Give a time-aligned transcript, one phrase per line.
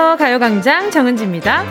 [0.00, 0.16] 안녕하세요.
[0.16, 1.62] 가요광장 정은지입니다.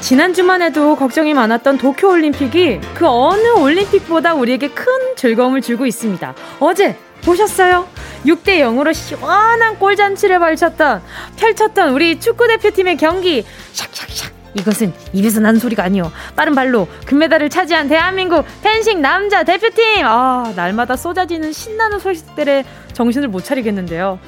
[0.00, 6.34] 지난 주만 해도 걱정이 많았던 도쿄올림픽이 그 어느 올림픽보다 우리에게 큰 즐거움을 주고 있습니다.
[6.58, 7.86] 어제 보셨어요?
[8.26, 11.00] 6대 0으로 시원한 골잔치를 펼쳤던,
[11.36, 13.44] 펼쳤던 우리 축구대표팀의 경기.
[13.74, 14.32] 샥샥샥.
[14.54, 16.10] 이것은 입에서 난 소리가 아니요.
[16.34, 20.04] 빠른 발로 금메달을 차지한 대한민국 펜싱 남자 대표팀.
[20.04, 24.18] 아, 날마다 쏟아지는 신나는 소식들에 정신을 못 차리겠는데요.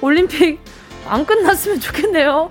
[0.00, 0.60] 올림픽
[1.06, 2.50] 안 끝났으면 좋겠네요.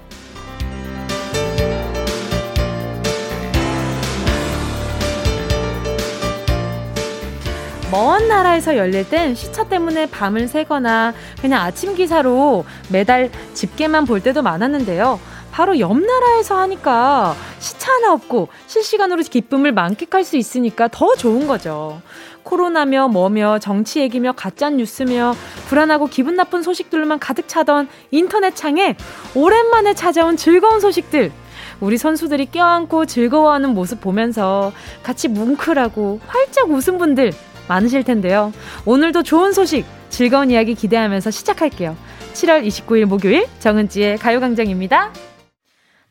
[7.91, 14.43] 먼 나라에서 열릴 땐 시차 때문에 밤을 새거나 그냥 아침 기사로 매달 집계만 볼 때도
[14.43, 15.19] 많았는데요.
[15.51, 22.01] 바로 옆 나라에서 하니까 시차 하나 없고 실시간으로 기쁨을 만끽할 수 있으니까 더 좋은 거죠.
[22.43, 25.35] 코로나며 뭐며 정치 얘기며 가짜 뉴스며
[25.67, 28.95] 불안하고 기분 나쁜 소식들로만 가득 차던 인터넷 창에
[29.35, 31.31] 오랜만에 찾아온 즐거운 소식들
[31.79, 34.71] 우리 선수들이 껴안고 즐거워하는 모습 보면서
[35.03, 37.31] 같이 뭉클하고 활짝 웃은 분들
[37.67, 38.51] 많으실 텐데요.
[38.85, 41.95] 오늘도 좋은 소식, 즐거운 이야기 기대하면서 시작할게요.
[42.33, 45.28] 7월 29일 목요일 정은지의 가요광장입니다.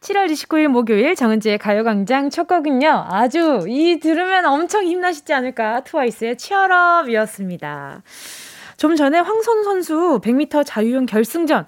[0.00, 3.06] 7월 29일 목요일 정은지의 가요광장 첫 곡은요.
[3.10, 8.02] 아주 이 들으면 엄청 힘나시지 않을까 트와이스의 치얼업이었습니다.
[8.78, 11.66] 좀 전에 황선 선수 100m 자유형 결승전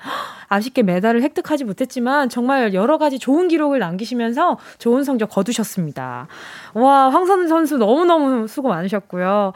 [0.48, 6.27] 아쉽게 메달을 획득하지 못했지만 정말 여러 가지 좋은 기록을 남기시면서 좋은 성적 거두셨습니다.
[6.75, 9.52] 와, 황선 선수 너무너무 수고 많으셨고요.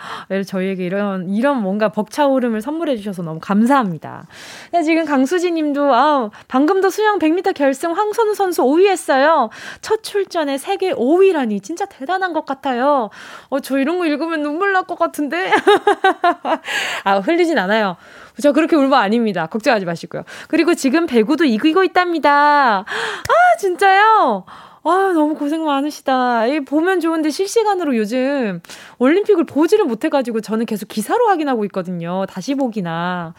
[0.47, 4.27] 저희에게 이런, 이런 뭔가 벅차오름을 선물해 주셔서 너무 감사합니다.
[4.73, 9.51] 네, 지금 강수진 님도, 아 방금도 수영 100m 결승 황선 선수 5위 했어요.
[9.81, 13.11] 첫 출전에 세계 5위라니 진짜 대단한 것 같아요.
[13.49, 15.51] 어, 저 이런 거 읽으면 눈물 날 것 같은데?
[17.05, 17.97] 아, 흘리 진 않아요.
[18.41, 19.47] 저 그렇게 울면 아닙니다.
[19.47, 20.25] 걱정하지 마시고요.
[20.49, 22.81] 그리고 지금 배구도 이기고 있답니다.
[22.81, 24.45] 아, 진짜요?
[24.87, 26.47] 아, 너무 고생 많으시다.
[26.47, 28.61] 이 보면 좋은데 실시간으로 요즘
[28.99, 32.27] 올림픽을 보지를 못해가지고 저는 계속 기사로 확인하고 있거든요.
[32.29, 33.35] 다시 보기나.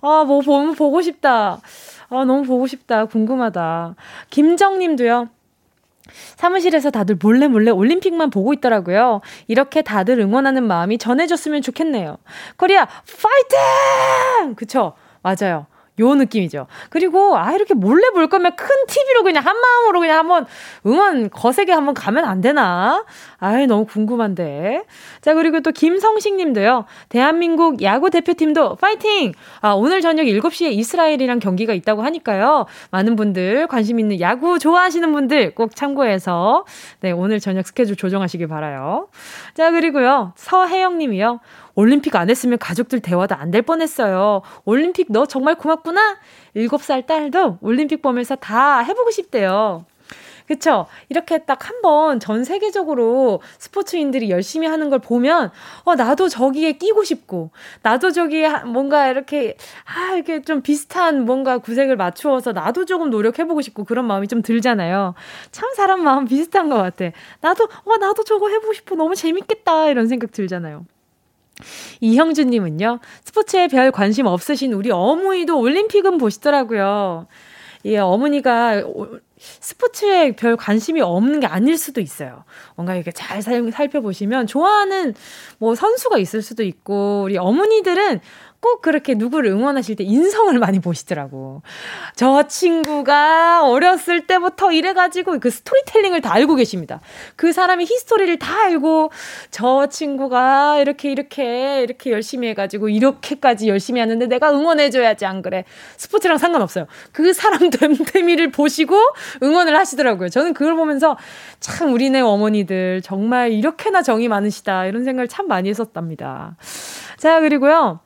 [0.00, 1.60] 아, 뭐 보면 보고 싶다.
[2.10, 3.04] 아, 너무 보고 싶다.
[3.04, 3.96] 궁금하다.
[4.30, 5.28] 김정 님도요.
[6.36, 9.20] 사무실에서 다들 몰래 몰래 올림픽만 보고 있더라고요.
[9.46, 12.18] 이렇게 다들 응원하는 마음이 전해졌으면 좋겠네요.
[12.56, 14.54] 코리아 파이팅!
[14.54, 14.94] 그쵸?
[15.22, 15.66] 맞아요.
[16.00, 16.66] 요 느낌이죠.
[16.90, 20.46] 그리고 아 이렇게 몰래 볼 거면 큰 TV로 그냥 한 마음으로 그냥 한번
[20.86, 23.04] 응원 거세게 한번 가면 안 되나?
[23.38, 24.84] 아이 너무 궁금한데.
[25.20, 26.84] 자 그리고 또 김성식 님도요.
[27.08, 29.32] 대한민국 야구 대표팀도 파이팅!
[29.60, 32.66] 아 오늘 저녁 7시에 이스라엘이랑 경기가 있다고 하니까요.
[32.90, 36.64] 많은 분들 관심 있는 야구 좋아하시는 분들 꼭 참고해서
[37.00, 39.08] 네 오늘 저녁 스케줄 조정하시길 바라요.
[39.54, 40.32] 자 그리고요.
[40.36, 41.40] 서혜영 님이요.
[41.78, 44.42] 올림픽 안 했으면 가족들 대화도 안 될 뻔했어요.
[44.64, 46.18] 올림픽 너 정말 고맙구나?
[46.56, 49.84] 7살 딸도 올림픽 보면서 다 해보고 싶대요.
[50.48, 50.86] 그쵸?
[51.08, 55.50] 이렇게 딱 한번 전 세계적으로 스포츠인들이 열심히 하는 걸 보면,
[55.84, 57.50] 어, 나도 저기에 끼고 싶고,
[57.82, 63.84] 나도 저기에 뭔가 이렇게, 아, 이렇게 좀 비슷한 뭔가 구색을 맞추어서 나도 조금 노력해보고 싶고
[63.84, 65.14] 그런 마음이 좀 들잖아요.
[65.52, 67.10] 참 사람 마음 비슷한 것 같아.
[67.42, 68.96] 나도, 어, 나도 저거 해보고 싶어.
[68.96, 69.88] 너무 재밌겠다.
[69.90, 70.84] 이런 생각 들잖아요.
[72.00, 77.26] 이형준님은요, 스포츠에 별 관심 없으신 우리 어머니도 올림픽은 보시더라고요.
[77.84, 78.82] 예, 어머니가
[79.38, 82.44] 스포츠에 별 관심이 없는 게 아닐 수도 있어요.
[82.74, 85.14] 뭔가 이렇게 잘 살펴보시면 좋아하는
[85.58, 88.20] 뭐 선수가 있을 수도 있고, 우리 어머니들은
[88.60, 91.62] 꼭 그렇게 누구를 응원하실 때 인성을 많이 보시더라고.
[92.16, 97.00] 저 친구가 어렸을 때부터 이래가지고 그 스토리텔링을 다 알고 계십니다.
[97.36, 99.12] 그 사람의 히스토리를 다 알고
[99.52, 105.64] 저 친구가 이렇게 이렇게 이렇게 열심히 해가지고 이렇게까지 열심히 하는데 내가 응원해줘야지 안 그래.
[105.96, 106.86] 스포츠랑 상관없어요.
[107.12, 108.96] 그 사람 됨됨이를 보시고
[109.40, 110.30] 응원을 하시더라고요.
[110.30, 111.16] 저는 그걸 보면서
[111.60, 116.56] 참 우리네 어머니들 정말 이렇게나 정이 많으시다 이런 생각을 참 많이 했었답니다.
[117.18, 118.00] 자 그리고요.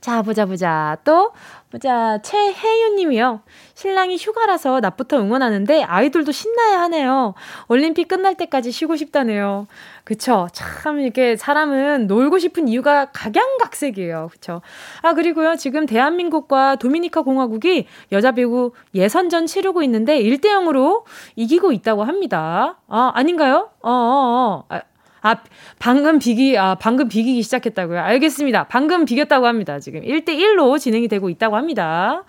[0.00, 0.96] 자, 보자, 보자.
[1.04, 1.32] 또,
[1.70, 2.18] 보자.
[2.22, 3.40] 최혜윤 님이요.
[3.74, 7.34] 신랑이 휴가라서 낮부터 응원하는데 아이들도 신나야 하네요.
[7.68, 9.66] 올림픽 끝날 때까지 쉬고 싶다네요.
[10.04, 10.48] 그쵸.
[10.52, 14.28] 참, 이렇게 사람은 놀고 싶은 이유가 각양각색이에요.
[14.30, 14.62] 그쵸.
[15.02, 15.56] 아, 그리고요.
[15.56, 21.04] 지금 대한민국과 도미니카 공화국이 여자 배구 예선전 치르고 있는데 1대0으로
[21.36, 22.78] 이기고 있다고 합니다.
[22.88, 23.70] 아, 아닌가요?
[23.82, 24.64] 어, 어, 어.
[24.68, 24.80] 아,
[25.20, 25.36] 아,
[25.78, 28.00] 방금 비기, 아, 방금 비기기 시작했다고요?
[28.00, 28.64] 알겠습니다.
[28.64, 29.78] 방금 비겼다고 합니다.
[29.80, 32.24] 지금 1대1로 진행이 되고 있다고 합니다.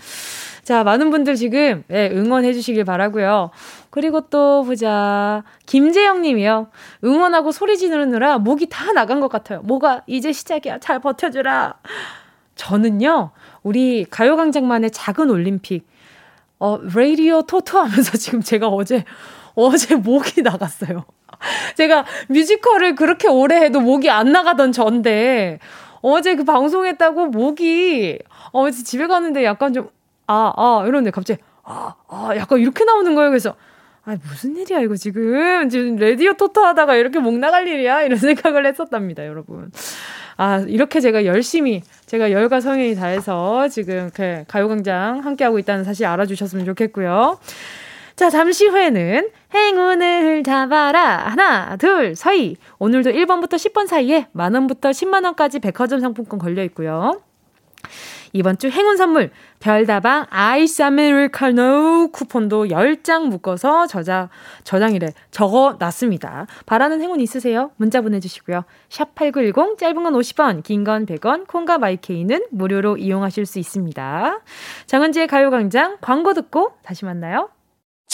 [0.63, 3.49] 자, 많은 분들 지금, 네, 응원해 주시길 바라고요
[3.89, 5.43] 그리고 또 보자.
[5.65, 6.67] 김재영 님이요.
[7.03, 9.61] 응원하고 소리 지르느라 목이 다 나간 것 같아요.
[9.63, 10.79] 뭐가 이제 시작이야.
[10.79, 11.73] 잘 버텨주라.
[12.55, 13.31] 저는요,
[13.63, 15.87] 우리 가요광장만의 작은 올림픽,
[16.59, 19.05] 어, 라디오 토토 하면서 지금 제가 어제,
[19.55, 21.05] 어제 목이 나갔어요.
[21.75, 25.59] 제가 뮤지컬을 그렇게 오래 해도 목이 안 나가던 전데,
[26.01, 28.19] 어제 그 방송했다고 목이,
[28.51, 29.89] 어제 집에 갔는데 약간 좀,
[30.27, 33.29] 아, 아, 이러는데 갑자기, 아, 아, 약간 이렇게 나오는 거예요.
[33.29, 33.55] 그래서,
[34.05, 35.69] 아, 무슨 일이야, 이거 지금.
[35.69, 38.03] 지금 라디오 토토 하다가 이렇게 목 나갈 일이야?
[38.03, 39.71] 이런 생각을 했었답니다, 여러분.
[40.37, 46.65] 아, 이렇게 제가 열심히, 제가 열과 성인이 다해서 지금 그 가요광장 함께하고 있다는 사실 알아주셨으면
[46.65, 47.37] 좋겠고요.
[48.15, 51.29] 자, 잠시 후에는 행운을 잡아라.
[51.29, 52.55] 하나, 둘, 서희.
[52.77, 57.21] 오늘도 1번부터 10번 사이에 만원부터 10만원까지 백화점 상품권 걸려 있고요.
[58.31, 64.29] 이번 주 행운 선물 별다방 아이스 아메리카노 쿠폰도 10장 묶어서 저장
[64.63, 66.45] 저장이래 적어 놨습니다.
[66.67, 67.71] 바라는 행운 있으세요?
[67.77, 68.65] 문자 보내 주시고요.
[68.89, 74.41] 샵8910 짧은 건 50원, 긴 건 100원, 콩과 마이케이는 무료로 이용하실 수 있습니다.
[74.85, 77.49] 정은지의 가요 광장 광고 듣고 다시 만나요.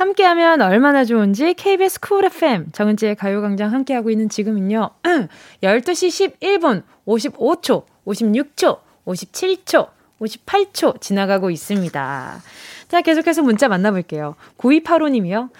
[0.00, 4.90] 함께하면 얼마나 좋은지 KBS 쿨 FM 정은지의 가요광장 함께하고 있는 지금은요
[5.62, 9.88] 12시 11분 55초 56초 57초
[10.20, 12.42] 58초 지나가고 있습니다.
[12.88, 14.36] 자, 계속해서 문자 만나볼게요.
[14.58, 15.50] 9285님이요.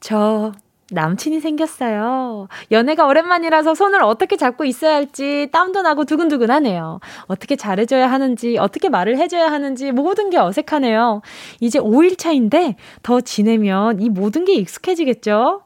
[0.00, 0.52] 저
[0.90, 2.48] 남친이 생겼어요.
[2.70, 7.00] 연애가 오랜만이라서 손을 어떻게 잡고 있어야 할지 땀도 나고 두근두근 하네요.
[7.26, 11.22] 어떻게 잘해줘야 하는지, 어떻게 말을 해줘야 하는지 모든 게 어색하네요.
[11.60, 15.62] 이제 5일 차인데 더 지내면 이 모든 게 익숙해지겠죠?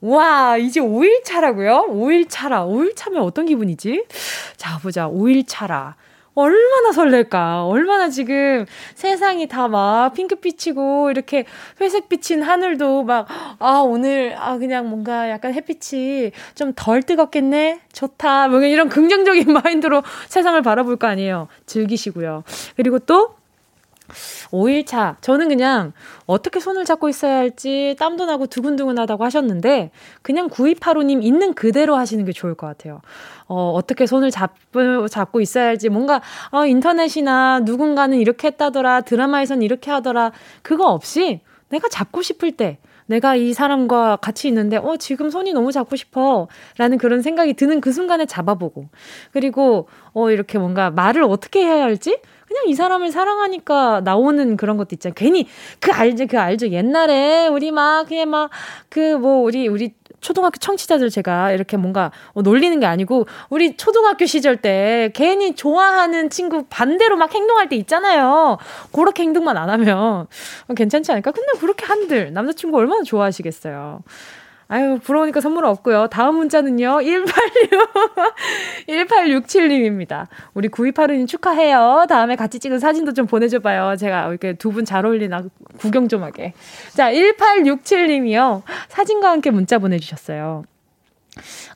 [0.00, 1.86] 와, 이제 5일 차라고요?
[1.88, 2.64] 5일 차라.
[2.64, 4.04] 5일 차면 어떤 기분이지?
[4.56, 5.08] 자, 보자.
[5.08, 5.96] 5일 차라.
[6.42, 7.64] 얼마나 설렐까.
[7.66, 8.64] 얼마나 지금
[8.94, 11.44] 세상이 다 막 핑크빛이고 이렇게
[11.80, 13.26] 회색빛인 하늘도 막,
[13.58, 17.80] 아, 오늘, 아, 그냥 뭔가 약간 햇빛이 좀 덜 뜨겁겠네?
[17.92, 18.48] 좋다.
[18.48, 21.48] 뭐 이런 긍정적인 마인드로 세상을 바라볼 거 아니에요.
[21.66, 22.44] 즐기시고요.
[22.76, 23.37] 그리고 또
[24.50, 25.16] 5일차.
[25.20, 25.92] 저는 그냥
[26.26, 29.90] 어떻게 손을 잡고 있어야 할지 땀도 나고 두근두근하다고 하셨는데,
[30.22, 33.00] 그냥 9285님 있는 그대로 하시는 게 좋을 것 같아요.
[33.46, 34.54] 어, 어떻게 손을 잡,
[35.10, 36.20] 잡고 있어야 할지, 뭔가,
[36.50, 40.32] 어, 인터넷이나 누군가는 이렇게 했다더라, 드라마에선 이렇게 하더라,
[40.62, 42.78] 그거 없이 내가 잡고 싶을 때,
[43.08, 46.46] 내가 이 사람과 같이 있는데, 어, 지금 손이 너무 잡고 싶어.
[46.76, 48.88] 라는 그런 생각이 드는 그 순간에 잡아보고.
[49.32, 52.20] 그리고, 어, 이렇게 뭔가 말을 어떻게 해야 할지?
[52.48, 55.14] 그냥 이 사람을 사랑하니까 나오는 그런 것도 있잖아요.
[55.14, 55.46] 괜히
[55.80, 56.68] 그 알죠, 그 알죠.
[56.70, 58.50] 옛날에 우리 막 그냥 막
[58.90, 64.26] 그 뭐 우리 우리 초등학교 청취자들 제가 이렇게 뭔가 어, 놀리는 게 아니고 우리 초등학교
[64.26, 68.58] 시절 때 괜히 좋아하는 친구 반대로 막 행동할 때 있잖아요.
[68.92, 70.26] 그렇게 행동만 안 하면
[70.74, 71.30] 괜찮지 않을까?
[71.32, 74.02] 근데 그렇게 한들 남자친구 얼마나 좋아하시겠어요.
[74.70, 76.08] 아유, 부러우니까 선물 없고요.
[76.08, 76.98] 다음 문자는요.
[76.98, 77.88] 186,
[78.88, 80.26] 1867님입니다.
[80.54, 82.04] 우리 9285님 축하해요.
[82.08, 83.96] 다음에 같이 찍은 사진도 좀 보내줘 봐요.
[83.96, 85.44] 제가 이렇게 두 분 잘 어울리나
[85.78, 86.52] 구경 좀 하게.
[86.94, 88.62] 자, 1867님이요.
[88.88, 90.64] 사진과 함께 문자 보내 주셨어요.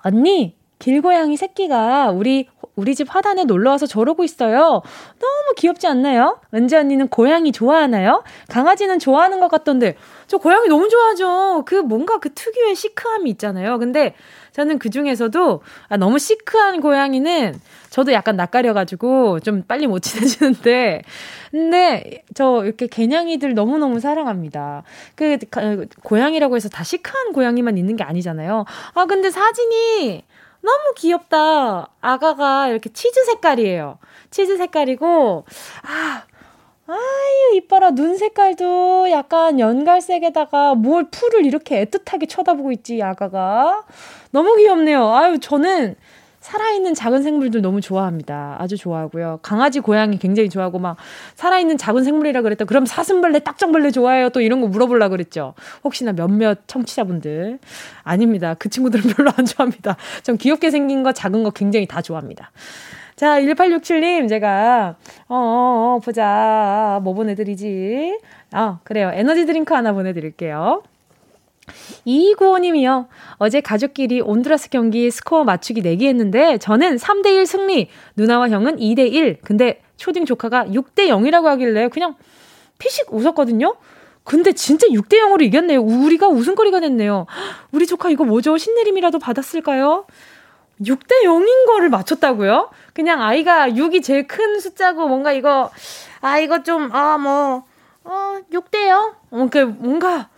[0.01, 4.83] 언니, 길고양이 새끼가 우리 우리 집 화단에 놀러 와서 저러고 있어요.
[5.21, 6.41] 너무 귀엽지 않나요?
[6.55, 8.25] 은지 언니는 고양이 좋아하나요?
[8.49, 11.65] 강아지는 좋아하는 것 같던데 저 고양이 너무 좋아하죠.
[11.67, 13.79] 그 뭔가 그 특유의 시크함이 있잖아요.
[13.79, 14.15] 근데
[14.53, 17.61] 저는 그 중에서도 아, 너무 시크한 고양이는
[17.91, 21.03] 저도 약간 낯가려가지고 좀 빨리 못 친해지는데,
[21.51, 24.83] 근데 저 이렇게 개냥이들 너무너무 사랑합니다.
[25.15, 25.39] 그,
[26.03, 28.65] 고양이라고 해서 다 시크한 고양이만 있는 게 아니잖아요.
[28.95, 30.25] 아, 근데 사진이
[30.63, 31.89] 너무 귀엽다.
[32.01, 33.99] 아가가 이렇게 치즈 색깔이에요.
[34.31, 35.45] 치즈 색깔이고,
[35.83, 36.23] 아,
[36.87, 37.91] 아유, 이뻐라.
[37.91, 43.85] 눈 색깔도 약간 연갈색에다가 뭘 풀을 이렇게 애틋하게 쳐다보고 있지, 아가가.
[44.31, 45.15] 너무 귀엽네요.
[45.15, 45.97] 아유, 저는
[46.53, 48.57] 살아있는 작은 생물들 너무 좋아합니다.
[48.59, 49.39] 아주 좋아하고요.
[49.41, 50.99] 강아지, 고양이 굉장히 좋아하고 막
[51.35, 52.67] 살아있는 작은 생물이라 그랬다.
[52.67, 54.29] 그럼 사슴벌레, 딱정벌레 좋아해요.
[54.29, 55.55] 또 이런 거 물어보려 그랬죠.
[55.83, 57.59] 혹시나 몇몇 청취자분들
[58.03, 58.55] 아닙니다.
[58.59, 59.97] 그 친구들은 별로 안 좋아합니다.
[60.23, 62.51] 전 귀엽게 생긴 거, 작은 거 굉장히 다 좋아합니다.
[63.17, 64.97] 자, 1867님, 제가,
[65.29, 67.01] 어, 어, 어, 보자.
[67.03, 68.19] 뭐 보내드리지?
[68.53, 69.11] 아, 그래요.
[69.15, 70.83] 에너지 드링크 하나 보내드릴게요.
[72.05, 73.09] 이구호님이요.
[73.37, 79.39] 어제 가족끼리 온두라스 경기 스코어 맞추기 내기 했는데 저는 3대1 승리, 누나와 형은 2대1.
[79.43, 82.17] 근데 초딩 조카가 6대0이라고 하길래 그냥
[82.79, 83.77] 피식 웃었거든요.
[84.25, 85.81] 근데 진짜 6대 0으로 이겼네요.
[85.83, 87.27] 우리가 웃음거리가 됐네요.
[87.73, 88.57] 우리 조카 이거 뭐죠?
[88.57, 90.07] 신내림이라도 받았을까요?
[90.81, 92.71] 6대 0인 거를 맞췄다고요?
[92.93, 95.71] 그냥 아이가 6이 제일 큰 숫자고 뭔가 이거
[96.21, 99.15] 아 이거 좀 아 뭐어 6대 0?
[99.31, 100.29] 어, 그 뭔가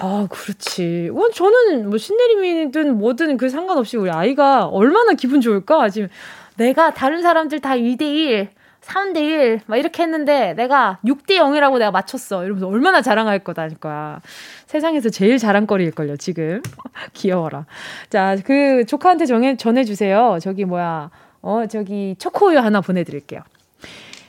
[0.00, 1.10] 아, 그렇지.
[1.12, 5.88] 어, 저는 뭐 신내림이든 뭐든 그 상관없이 우리 아이가 얼마나 기분 좋을까?
[5.88, 6.08] 지금
[6.56, 8.48] 내가 다른 사람들 다 2대1,
[8.80, 12.44] 3대1, 막 이렇게 했는데 내가 6대0이라고 내가 맞췄어.
[12.44, 14.20] 이러면서 얼마나 자랑할 거다, 니까.
[14.66, 16.62] 세상에서 제일 자랑거리일걸요, 지금.
[17.14, 17.66] 귀여워라.
[18.08, 20.38] 자, 그 조카한테 정해, 전해주세요.
[20.40, 21.10] 저기 뭐야.
[21.42, 23.40] 어, 저기 초코우유 하나 보내드릴게요.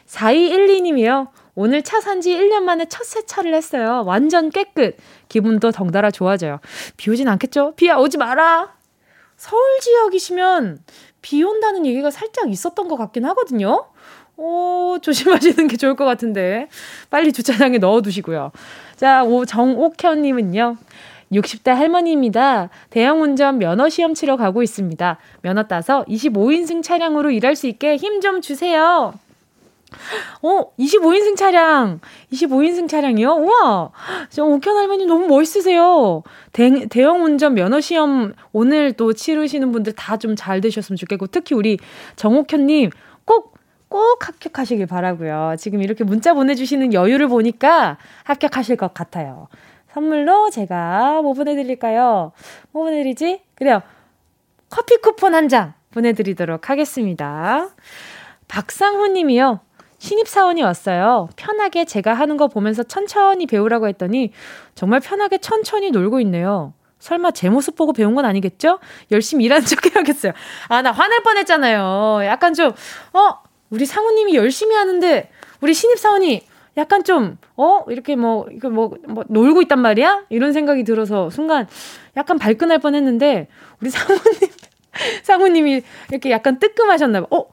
[0.08, 1.28] 4212님이요.
[1.62, 4.04] 오늘 차 산지 1년 만에 첫 세차를 했어요.
[4.06, 4.96] 완전 깨끗.
[5.30, 6.60] 기분도 덩달아 좋아져요.
[6.98, 7.74] 비 오진 않겠죠?
[7.76, 8.74] 비야 오지 마라!
[9.38, 10.80] 서울 지역이시면
[11.22, 13.86] 비 온다는 얘기가 살짝 있었던 것 같긴 하거든요.
[14.36, 16.68] 오, 조심하시는 게 좋을 것 같은데.
[17.10, 18.52] 빨리 주차장에 넣어 두시고요.
[18.96, 20.78] 자, 오, 정옥현님은요.
[21.32, 22.70] 60대 할머니입니다.
[22.90, 25.18] 대형 운전 면허 시험 치러 가고 있습니다.
[25.42, 29.14] 면허 따서 25인승 차량으로 일할 수 있게 힘 좀 주세요.
[30.42, 32.00] 어, 25인승 차량.
[32.32, 33.30] 25인승 차량이요?
[33.32, 33.92] 우와!
[34.30, 36.24] 저 옥현 할머니 너무 멋있으세요.
[36.54, 41.56] 대, 대형 운전 면허 시험 오늘 또 치르시는 분들 다 좀 잘 되셨으면 좋겠고, 특히
[41.56, 41.78] 우리
[42.16, 42.90] 정옥현님
[43.26, 43.56] 꼭,
[43.90, 49.48] 꼭 합격하시길 바라고요 지금 이렇게 문자 보내주시는 여유를 보니까 합격하실 것 같아요.
[49.94, 52.32] 선물로 제가 뭐 보내드릴까요?
[52.72, 53.42] 뭐 보내드리지?
[53.56, 53.82] 그래요.
[54.70, 57.70] 커피 쿠폰 한 장 보내드리도록 하겠습니다.
[58.48, 59.60] 박상호 님이요.
[60.00, 61.30] 신입사원이 왔어요.
[61.36, 64.32] 편하게 제가 하는 거 보면서 천천히 배우라고 했더니
[64.74, 66.74] 정말 편하게 천천히 놀고 있네요.
[67.00, 68.80] 설마 제 모습 보고 배운 건 아니겠죠?
[69.12, 70.34] 열심히 일하는 척 해야겠어요.
[70.68, 72.22] 아, 나 화낼 뻔 했잖아요.
[72.26, 72.72] 약간 좀,
[73.14, 73.40] 어,
[73.70, 75.30] 우리 상우님이 열심히 하는데,
[75.62, 76.46] 우리 신입사원이
[76.78, 77.86] 약간 좀, 어?
[77.90, 80.26] 이렇게 뭐, 이거 뭐, 뭐, 놀고 있단 말이야?
[80.30, 81.68] 이런 생각이 들어서 순간
[82.18, 83.48] 약간 발끈할 뻔 했는데,
[83.82, 84.24] 우리 상우님,
[85.24, 87.28] 상우님이 이렇게 약간 뜨끔하셨나봐.
[87.32, 87.46] 어?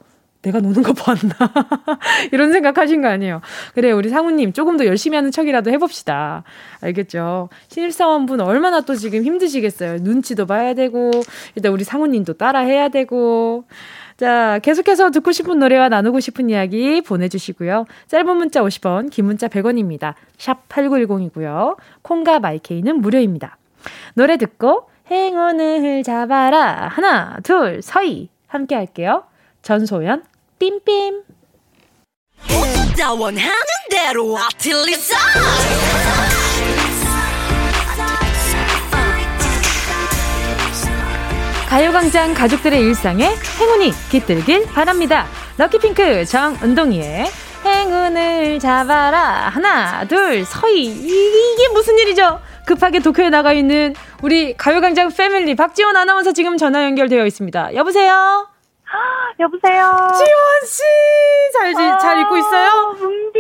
[0.47, 1.35] 내가 노는 거 봤나?
[2.31, 3.41] 이런 생각 하신 거 아니에요.
[3.75, 6.45] 그래, 우리 상우님, 조금 더 열심히 하는 척이라도 해봅시다.
[6.81, 7.49] 알겠죠?
[7.67, 9.99] 신입사원분 얼마나 또 지금 힘드시겠어요.
[10.03, 11.11] 눈치도 봐야 되고,
[11.57, 13.65] 일단 우리 상우님도 따라 해야 되고.
[14.17, 17.85] 자, 계속해서 듣고 싶은 노래와 나누고 싶은 이야기 보내주시고요.
[18.07, 20.15] 짧은 문자 50원, 긴 문자 100원입니다.
[20.39, 21.77] 샵 8910이고요.
[22.03, 23.59] 콩과 마이케이는 무료입니다.
[24.15, 26.89] 노래 듣고 행운을 잡아라.
[26.89, 28.31] 하나, 둘, 서희.
[28.47, 29.25] 함께 할게요.
[29.67, 30.23] 전소연,
[30.59, 31.23] 빔빔.
[41.69, 43.29] 가요광장 가족들의 일상에
[43.61, 45.27] 행운이 깃들길 바랍니다.
[45.59, 47.27] 럭키핑크 정은동이의
[47.65, 49.51] 행운을 잡아라.
[49.51, 50.85] 하나, 둘, 서희.
[50.85, 52.41] 이게 무슨 일이죠?
[52.65, 57.75] 급하게 도쿄에 나가 있는 우리 가요광장 패밀리 박지원 아나운서 지금 전화 연결되어 있습니다.
[57.75, 58.56] 여보세요?
[59.41, 59.83] 여보세요.
[60.15, 60.83] 지원 씨,
[61.53, 62.95] 잘, 아, 잘 읽고 있어요?
[62.99, 63.39] 문디,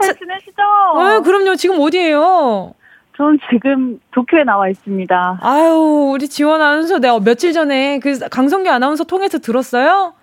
[0.00, 0.62] 잘 지내시죠?
[0.62, 1.54] 어, 그럼요.
[1.56, 2.74] 지금 어디에요?
[3.16, 5.40] 전 지금 도쿄에 나와 있습니다.
[5.42, 10.14] 아유, 우리 지원 아나운서 내가 며칠 전에 그 강성규 아나운서 통해서 들었어요?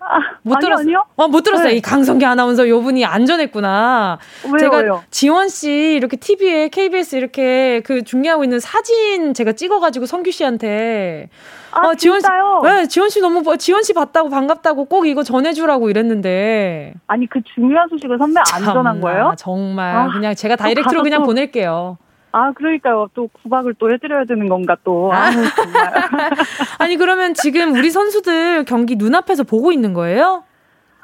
[0.00, 0.82] 아, 못 아니, 들었어요.
[0.82, 1.04] 아니요?
[1.16, 1.68] 어, 못 들었어요.
[1.68, 1.74] 네.
[1.74, 4.18] 이 강성기 아나운서 요 분이 안전했구나.
[4.46, 5.02] 왜요, 제가 왜요?
[5.10, 11.28] 지원 씨 이렇게 TV에 KBS 이렇게 그 중계하고 있는 사진 제가 찍어가지고 성규 씨한테
[11.72, 12.26] 아, 어, 지원 씨,
[12.64, 16.94] 네, 지원 씨 너무 지원 씨 봤다고 반갑다고 꼭 이거 전해주라고 이랬는데.
[17.06, 19.34] 아니 그 중요한 소식을 선배 안 전한 거예요?
[19.36, 21.26] 정말 아, 그냥 제가 다이렉트로 그냥 또...
[21.26, 21.98] 보낼게요.
[22.32, 23.08] 아, 그러니까요.
[23.14, 25.12] 또 구박을 또 해드려야 되는 건가 또.
[25.12, 25.92] 아, 정말.
[26.78, 30.44] 아니, 그러면 지금 우리 선수들 경기 눈앞에서 보고 있는 거예요?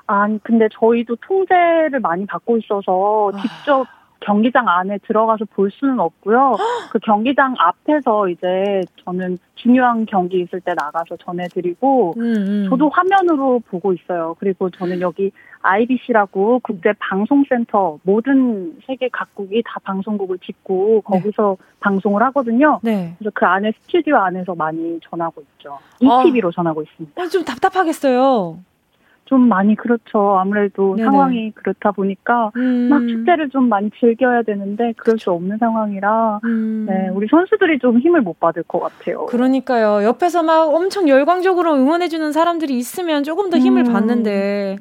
[0.07, 3.41] 아니, 근데 저희도 통제를 많이 받고 있어서 아.
[3.43, 3.87] 직접
[4.21, 6.57] 경기장 안에 들어가서 볼 수는 없고요.
[6.93, 12.67] 그 경기장 앞에서 이제 저는 중요한 경기 있을 때 나가서 전해드리고, 음, 음.
[12.69, 14.37] 저도 화면으로 보고 있어요.
[14.39, 15.33] 그리고 저는 여기
[15.63, 21.19] IBC라고 국제 방송센터 모든 세계 각국이 다 방송국을 짓고 네.
[21.19, 21.67] 거기서 네.
[21.81, 22.81] 방송을 하거든요.
[22.83, 23.15] 네.
[23.19, 25.79] 그래서 그 안에 스튜디오 안에서 많이 전하고 있죠.
[26.01, 26.53] ETV로 어.
[26.53, 27.21] 전하고 있습니다.
[27.21, 28.59] 어, 좀 답답하겠어요.
[29.27, 30.39] 좀 많이 그렇죠.
[30.39, 31.05] 아무래도 네네.
[31.05, 32.89] 상황이 그렇다 보니까 음.
[32.89, 36.87] 막 축제를 좀 많이 즐겨야 되는데 그럴 수 없는 상황이라 음.
[36.89, 39.27] 네, 우리 선수들이 좀 힘을 못 받을 것 같아요.
[39.27, 40.05] 그러니까요.
[40.05, 43.93] 옆에서 막 엄청 열광적으로 응원해주는 사람들이 있으면 조금 더 힘을 음.
[43.93, 44.77] 받는데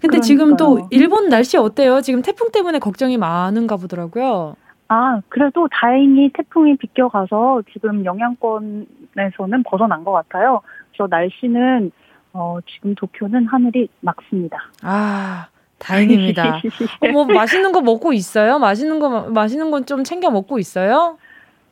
[0.00, 0.20] 근데 그러니까요.
[0.22, 2.00] 지금 또 일본 날씨 어때요?
[2.00, 4.56] 지금 태풍 때문에 걱정이 많은가 보더라고요.
[4.88, 10.62] 아, 그래도 다행히 태풍이 비껴가서 지금 영향권에서는 벗어난 것 같아요.
[10.90, 11.92] 그래서 날씨는
[12.32, 14.58] 어, 지금 도쿄는 하늘이 맑습니다.
[14.82, 16.60] 아, 다행입니다.
[17.02, 18.58] 어, 뭐 맛있는 거 먹고 있어요?
[18.58, 21.18] 맛있는 거 맛있는 건 좀 챙겨 먹고 있어요?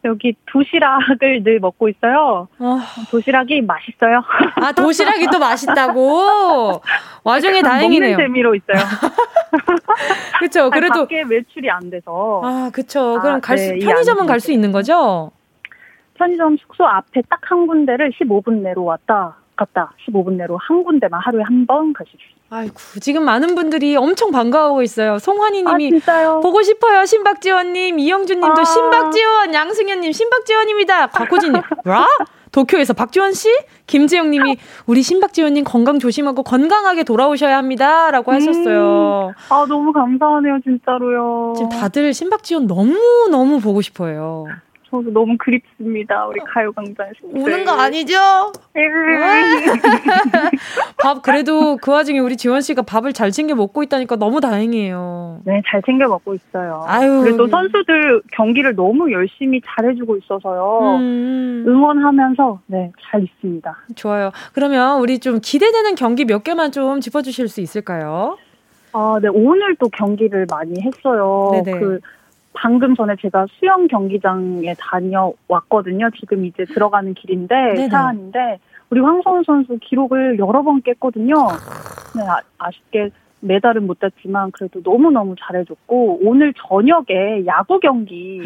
[0.04, 2.48] 여기 도시락을 늘 먹고 있어요.
[2.58, 2.78] 어.
[3.10, 4.22] 도시락이 맛있어요.
[4.56, 6.80] 아, 도시락이 또 맛있다고?
[7.24, 8.12] 와중에 다행이네요.
[8.16, 8.78] 먹는 재미로 있어요.
[10.38, 10.70] 그렇죠.
[10.70, 12.40] 그래도 밖에 매출이 안 돼서.
[12.44, 13.18] 아, 그렇죠.
[13.20, 15.32] 그럼 아, 갈 수, 네, 편의점은 갈 수 있는 거죠?
[16.14, 21.42] 편의점 숙소 앞에 딱 한 군데를 15분 내로 왔다 갔다 15분 내로 한 군데만 하루에
[21.42, 22.38] 한번 있어요.
[22.50, 25.18] 아이고 지금 많은 분들이 엄청 반가워하고 있어요.
[25.18, 27.04] 송환이님이 아, 보고 싶어요.
[27.04, 28.64] 신박지원 님, 이영준 님도 아.
[28.64, 31.08] 신박지원, 양승현 님 신박지원입니다.
[31.08, 32.06] 곽호진님, 와?
[32.50, 33.48] 도쿄에서 박지원 씨,
[33.86, 39.28] 김재영님이 우리 신박지원 님 건강 조심하고 건강하게 돌아오셔야 합니다라고 하셨어요.
[39.28, 41.52] 음, 아 너무 감사하네요, 진짜로요.
[41.56, 44.46] 지금 다들 신박지원 너무 너무 보고 싶어요.
[44.90, 46.26] 저도 너무 그립습니다.
[46.26, 47.14] 우리 가요광장에서.
[47.24, 48.16] 우는 거 아니죠?
[51.02, 55.40] 밥, 그래도 그 와중에 우리 지원 씨가 밥을 잘 챙겨 먹고 있다니까 너무 다행이에요.
[55.44, 56.84] 네, 잘 챙겨 먹고 있어요.
[56.86, 57.20] 아유.
[57.22, 60.96] 그래도 선수들 경기를 너무 열심히 잘해주고 있어서요.
[61.00, 61.64] 음.
[61.66, 63.76] 응원하면서, 네, 잘 있습니다.
[63.94, 64.30] 좋아요.
[64.54, 68.38] 그러면 우리 좀 기대되는 경기 몇 개만 좀 짚어주실 수 있을까요?
[68.92, 71.50] 아, 네, 오늘 또 경기를 많이 했어요.
[71.52, 71.78] 네네.
[71.78, 72.00] 그,
[72.60, 76.10] 방금 전에 제가 수영 경기장에 다녀왔거든요.
[76.18, 77.88] 지금 이제 들어가는 길인데 네네.
[77.88, 78.58] 사안인데
[78.90, 81.34] 우리 황선우 선수 기록을 여러 번 깼거든요.
[82.16, 82.22] 네,
[82.58, 83.10] 아, 쉽게
[83.40, 88.42] 메달은 못 땄지만 그래도 너무 너무 잘해줬고 오늘 저녁에 야구 경기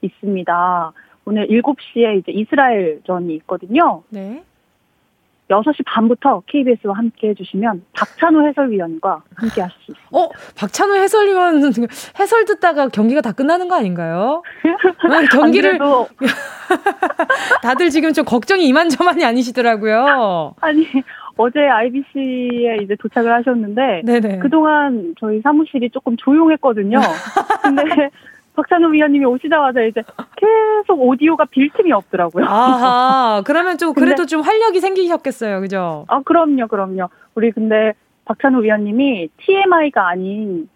[0.00, 0.92] 있습니다.
[1.24, 4.04] 오늘 7시에 이제 이스라엘전이 있거든요.
[4.10, 4.44] 네.
[5.50, 10.08] 6시 반부터 KBS와 함께 해주시면 박찬호 해설위원과 함께 하실 수 있습니다.
[10.12, 10.28] 어?
[10.56, 11.62] 박찬호 해설위원
[12.18, 14.42] 해설 듣다가 경기가 다 끝나는 거 아닌가요?
[15.10, 15.78] 아, 경기를
[17.62, 20.54] 다들 지금 좀 걱정이 이만저만이 아니시더라고요.
[20.60, 20.86] 아니
[21.36, 24.38] 어제 IBC에 이제 도착을 하셨는데 네네.
[24.38, 26.98] 그동안 저희 사무실이 조금 조용했거든요.
[27.62, 28.10] 근데
[28.56, 30.02] 박찬호 위원님이 오시자마자 이제
[30.36, 32.46] 계속 오디오가 빌 틈이 없더라고요.
[32.48, 36.06] 아, 그러면 좀 그래도 좀 활력이 생기셨겠어요, 그죠?
[36.08, 37.08] 아, 그럼요, 그럼요.
[37.34, 37.92] 우리 근데
[38.24, 40.68] 박찬호 위원님이 TMI가 아닌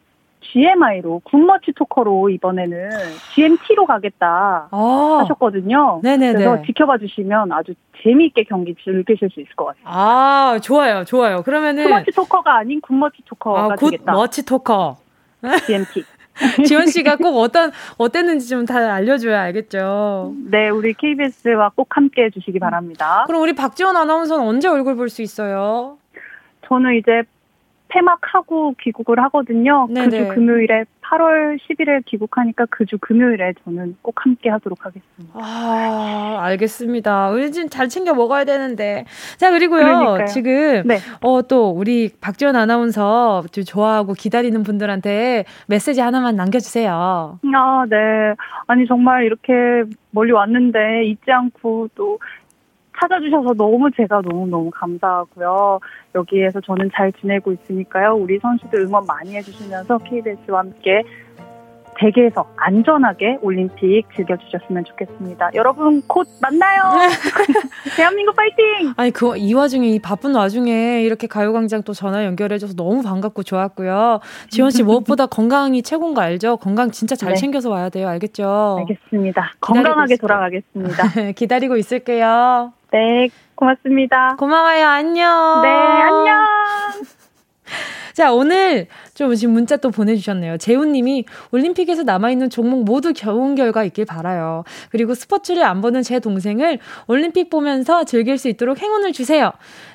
[0.43, 2.91] GMI로 good much talker로 이번에는
[3.35, 6.01] GMT로 가겠다 아, 하셨거든요.
[6.03, 6.33] 네네네.
[6.33, 9.85] 그래서 지켜봐 주시면 아주 재미있게 경기 즐기실 수 있을 것 같아요.
[9.85, 11.43] 아, 좋아요, 좋아요.
[11.43, 14.13] 그러면은 굿머치 토커가 아닌 굿머치 토커가 아, 되겠다.
[14.13, 14.97] good much talker.
[15.67, 16.05] GMT.
[16.67, 20.35] 지원 씨가 꼭 어떤 어땠는지 좀 다 알려줘야 알겠죠.
[20.51, 23.25] 네, 우리 KBS와 꼭 함께 해주시기 바랍니다.
[23.27, 25.99] 그럼 우리 박지원 아나운서는 언제 얼굴 볼 수 있어요?
[26.69, 27.23] 저는 이제
[27.89, 29.89] 폐막하고 귀국을 하거든요.
[29.89, 35.33] 그주 금요일에 8월 10일에 귀국하니까 그 주 금요일에 저는 꼭 함께 하도록 하겠습니다.
[35.35, 37.31] 아, 알겠습니다.
[37.31, 39.05] 우리 지금 잘 챙겨 먹어야 되는데.
[39.37, 39.81] 자, 그리고요.
[39.85, 40.27] 그러니까요.
[40.27, 40.99] 지금 네.
[41.21, 47.39] 어, 또 우리 박지원 아나운서 좋아하고 기다리는 분들한테 메시지 하나만 남겨 주세요.
[47.55, 47.97] 아, 네.
[48.67, 49.53] 아니, 정말 이렇게
[50.11, 52.19] 멀리 왔는데 잊지 않고 또
[52.99, 55.81] 찾아주셔서 너무 제가 너무너무 감사하고요.
[56.15, 58.15] 여기에서 저는 잘 지내고 있으니까요.
[58.15, 61.03] 우리 선수들 응원 많이 해주시면서 KBS와 함께
[62.01, 65.51] 대계에서 안전하게 올림픽 즐겨주셨으면 좋겠습니다.
[65.55, 66.81] 여러분 곧 만나요.
[67.97, 68.95] 대한민국 파이팅!
[68.97, 74.21] 아니 그 이 와중에 이 바쁜 와중에 이렇게 가요광장 또 전화 연결해줘서 너무 반갑고 좋았고요.
[74.49, 76.57] 지원 씨 무엇보다 건강이 최고인 거 알죠?
[76.57, 77.37] 건강 진짜 잘 네.
[77.37, 78.09] 챙겨서 와야 돼요.
[78.09, 78.79] 알겠죠?
[78.81, 79.53] 알겠습니다.
[79.61, 80.27] 건강하게 있을게요.
[80.27, 81.33] 돌아가겠습니다.
[81.37, 82.73] 기다리고 있을게요.
[82.93, 84.37] 네, 고맙습니다.
[84.37, 84.87] 고마워요.
[84.87, 85.63] 안녕.
[85.63, 86.47] 네, 안녕.
[88.15, 88.89] 자, 오늘
[89.21, 90.57] 좀 지금 문자 또 보내주셨네요.
[90.57, 94.65] 재훈님이 올림픽에서 남아있는 종목 모두 좋은 결과 있길 바라요.
[94.91, 99.53] 그리고 스포츠를 안 보는 제 동생을 올림픽 보면서 즐길 수 있도록 행운을 주세요.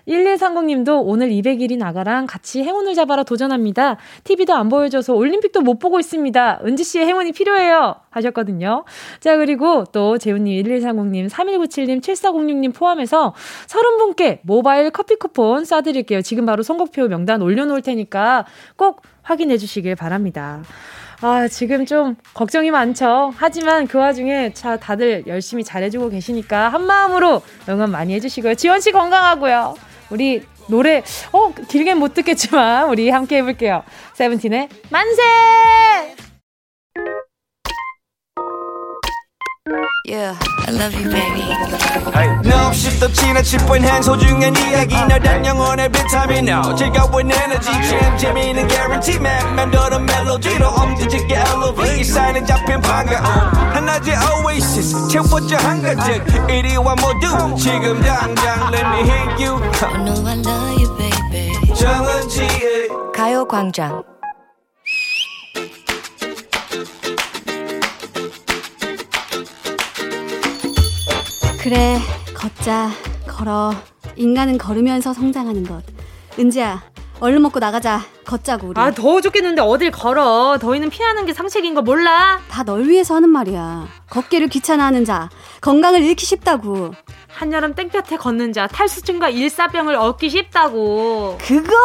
[0.08, 3.98] 1130님도 오늘 200일인 아가랑 같이 행운을 잡아라 도전합니다.
[4.26, 6.62] TV도 안 보여줘서 올림픽도 못 보고 있습니다.
[6.64, 7.96] 은지씨의 행운이 필요해요.
[8.12, 8.86] 하셨거든요.
[9.20, 13.34] 자, 그리고 또 재훈님, 1130님, 3197님, 7406님 포함해서
[13.66, 16.24] 30분께 모바일 커피 쿠폰 쏴드릴게요.
[16.24, 18.46] 지금 바로 선곡표 명단 올려놓을 테니까
[18.78, 20.62] 꼭 확인해 주시길 바랍니다.
[21.22, 23.34] 아, 지금 좀 걱정이 많죠.
[23.36, 28.56] 하지만 그 와중에 자, 다들 열심히 잘해주고 계시니까 한 마음으로 응원 많이 해주시고요.
[28.56, 29.76] 지원 씨 건강하고요.
[30.12, 33.84] 우리 노래, 어, 길게 못 듣겠지만 우리 함께 해볼게요.
[34.14, 36.25] 세븐틴의 만세!
[40.08, 40.38] Yeah,
[40.68, 41.42] I love you, baby.
[42.46, 44.96] No, 없이 또 지나칠 뻔한 소중한 이야기.
[44.96, 46.48] 너란 영혼의 비타민.
[46.50, 47.72] O 즐거운 에너지.
[47.72, 49.18] 참 재미있는 guarantee.
[49.20, 53.26] man 맘대로 멜로디로 엄지짓게 elevate 사인은 잡힌 반가움
[53.74, 54.16] 하나의
[54.46, 55.08] oasis.
[55.08, 56.24] 채워져 한가득.
[56.52, 57.56] 이리와 모두.
[57.58, 59.58] 지금 당장 let me hit you.
[59.82, 61.74] I know I love you, baby.
[61.74, 64.04] 정은지의 가요광장
[71.66, 71.98] 그래,
[72.36, 72.92] 걷자,
[73.28, 73.74] 걸어.
[74.18, 75.82] 인간은 걸으면서 성장하는 것.
[76.38, 76.84] 은지야,
[77.20, 78.02] 얼른 먹고 나가자.
[78.24, 78.80] 걷자고 우리.
[78.80, 80.60] 아 더워 죽겠는데 어딜 걸어.
[80.62, 82.40] 더위는 피하는 게 상책인 거 몰라?
[82.50, 83.88] 다 널 위해서 하는 말이야.
[84.10, 85.30] 걷기를 귀찮아하는 자,
[85.62, 86.94] 건강을 잃기 쉽다고.
[87.28, 91.38] 한여름 땡볕에 걷는 자 탈수증과 일사병을 얻기 쉽다고.
[91.42, 91.76] 그걸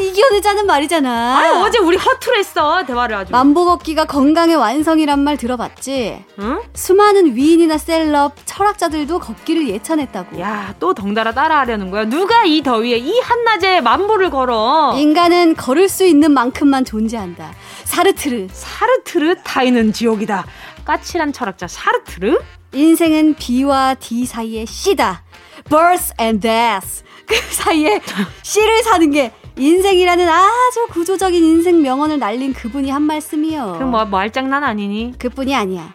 [0.00, 1.10] 이겨내자는 말이잖아.
[1.10, 3.32] 아 어제 우리 허투루 했어 대화를 아주.
[3.32, 6.24] 만보 걷기가 건강의 완성이란 말 들어봤지?
[6.38, 6.60] 응?
[6.72, 10.40] 수많은 위인이나 셀럽, 철학자들도 걷기를 예찬했다고.
[10.40, 12.04] 야 또 덩달아 따라하려는 거야.
[12.06, 14.94] 누가 이 더위에 이 한낮에 만보를 걸어?
[14.96, 17.52] 인간은 걸을 수 있는 만큼만 존재한다.
[17.84, 18.48] 사르트르.
[18.52, 20.46] 사르트르 타이는 지옥이다.
[20.84, 22.38] 까칠한 철학자 사르트르?
[22.72, 25.22] 인생은 B와 D 사이의 C다.
[25.68, 27.02] birth and death.
[27.26, 28.00] 그 사이에
[28.42, 33.74] C를 사는 게 인생이라는 아주 구조적인 인생 명언을 날린 그분이 한 말씀이요.
[33.74, 35.14] 그럼 뭐 말장난 아니니?
[35.18, 35.94] 그뿐이 아니야.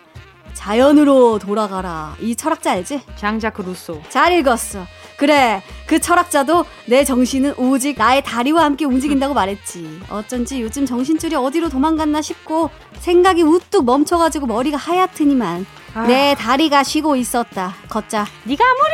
[0.53, 2.15] 자연으로 돌아가라.
[2.19, 3.01] 이 철학자 알지?
[3.15, 4.01] 장자크 루소.
[4.09, 4.85] 잘 읽었어.
[5.19, 9.99] 그래, 그 철학자도 내 정신은 오직 나의 다리와 함께 움직인다고 말했지.
[10.09, 16.07] 어쩐지 요즘 정신줄이 어디로 도망갔나 싶고 생각이 우뚝 멈춰가지고 머리가 하얗더니만 아.
[16.07, 17.75] 내 다리가 쉬고 있었다.
[17.89, 18.25] 걷자.
[18.45, 18.93] 네가 아무리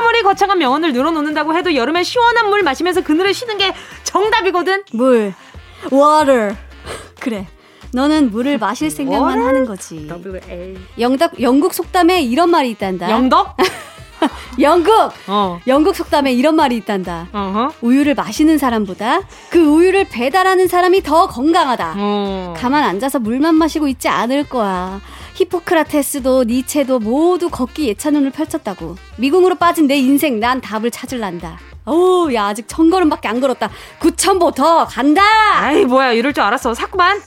[0.00, 3.72] 아무리 거창한 명언을 늘어놓는다고 해도 여름에 시원한 물 마시면서 그늘에 쉬는 게
[4.04, 4.82] 정답이거든.
[4.92, 5.32] 물,
[5.90, 6.54] water.
[7.18, 7.46] 그래.
[7.94, 9.46] 너는 물을 마실 생각만 Water?
[9.46, 10.08] 하는 거지.
[10.98, 13.10] 영덕, 영국 속담에 이런 말이 있단다.
[13.10, 13.56] 영덕?
[14.60, 14.92] 영국!
[15.26, 15.60] 어.
[15.66, 17.28] 영국 속담에 이런 말이 있단다.
[17.32, 17.72] 어허.
[17.80, 21.94] 우유를 마시는 사람보다 그 우유를 배달하는 사람이 더 건강하다.
[21.96, 22.54] 어.
[22.56, 25.00] 가만 앉아서 물만 마시고 있지 않을 거야.
[25.34, 28.96] 히포크라테스도 니체도 모두 걷기 예찬론을 펼쳤다고.
[29.16, 31.58] 미궁으로 빠진 내 인생 난 답을 찾을란다.
[31.86, 33.70] 오, 야 아직 천 걸음밖에 안 걸었다.
[34.00, 35.22] 9천보 더 간다.
[35.54, 36.74] 아이 뭐야 이럴 줄 알았어.
[36.74, 37.20] 샀구만.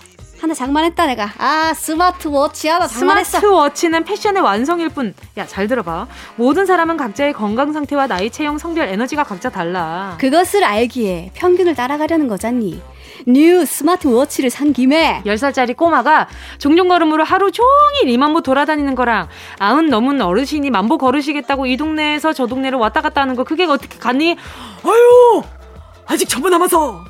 [0.46, 1.32] 하나 장만했다 내가.
[1.40, 3.40] 아 스마트워치 하나 장만했어.
[3.40, 5.16] 스마트워치는 패션의 완성일 뿐.
[5.38, 6.06] 야, 잘 들어봐.
[6.36, 10.18] 모든 사람은 각자의 건강 상태와 나이, 체형, 성별, 에너지가 각자 달라.
[10.20, 12.80] 그것을 알기에 평균을 따라가려는 거잖니.
[13.26, 16.28] new 스마트워치를 산 김에 10살짜리 꼬마가
[16.60, 19.28] 종종 걸음으로 하루 종일 이만보 돌아다니는 거랑
[19.58, 23.98] 아흔 넘은 어르신이 만보 걸으시겠다고 이 동네에서 저 동네를 왔다 갔다 하는 거 그게 어떻게
[23.98, 24.38] 같니?
[24.84, 25.44] 아유!
[26.06, 27.04] 아직 전부 남아서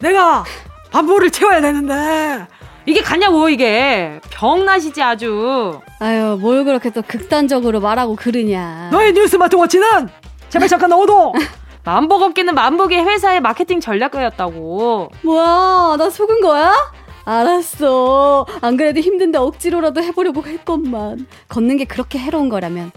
[0.00, 0.44] 내가
[0.92, 2.46] 만보를 채워야 되는데
[2.86, 8.90] 이게 같냐고 이게 병나시지 아주 아유 뭘 그렇게 또 극단적으로 말하고 그러냐.
[8.92, 10.08] 너의 new 스마트워치는
[10.50, 11.32] 제발 잠깐 넣어둬
[11.84, 16.72] 만보 걷기는 만보기 회사의 마케팅 전략가였다고 뭐야, 나 속은 거야?
[17.26, 18.46] 알았어.
[18.60, 21.26] 안 그래도 힘든데 억지로라도 해보려고 했건만.
[21.48, 22.92] 걷는 게 그렇게 해로운 거라면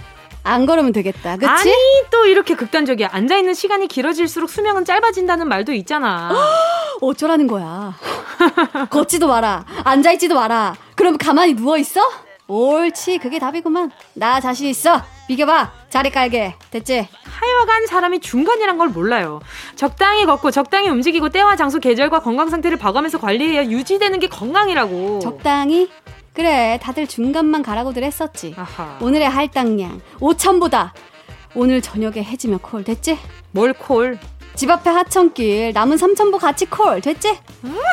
[0.48, 1.36] 안 걸으면 되겠다.
[1.36, 1.48] 그치?
[1.48, 1.72] 아니
[2.10, 6.32] 또 이렇게 극단적이야 앉아있는 시간이 길어질수록 수명은 짧아진다는 말도 있잖아
[7.02, 7.94] 어쩌라는 거야.
[8.90, 9.66] 걷지도 마라.
[9.84, 10.76] 앉아있지도 마라.
[10.96, 12.02] 그럼 가만히 누워있어?
[12.48, 13.18] 옳지.
[13.18, 13.92] 그게 답이구만.
[14.14, 15.02] 나 자신 있어.
[15.28, 15.72] 비켜봐.
[15.90, 16.56] 자리 깔게.
[16.72, 17.08] 됐지?
[17.26, 19.42] 하여간 사람이 중간이란 걸 몰라요
[19.76, 25.90] 적당히 걷고 적당히 움직이고 때와 장소 계절과 건강 상태를 봐가면서 관리해야 유지되는 게 건강이라고 적당히?
[26.38, 26.78] 그래.
[26.84, 28.54] 다들 중간만 가라고들 했었지.
[28.58, 30.92] 아하 오늘의 할당량 5천보다
[31.56, 33.18] 오늘 저녁에 해지면 콜 됐지?
[33.52, 34.20] 뭘 콜
[34.54, 37.38] 집 앞에 하천길 남은 3천보 같이 콜 됐지?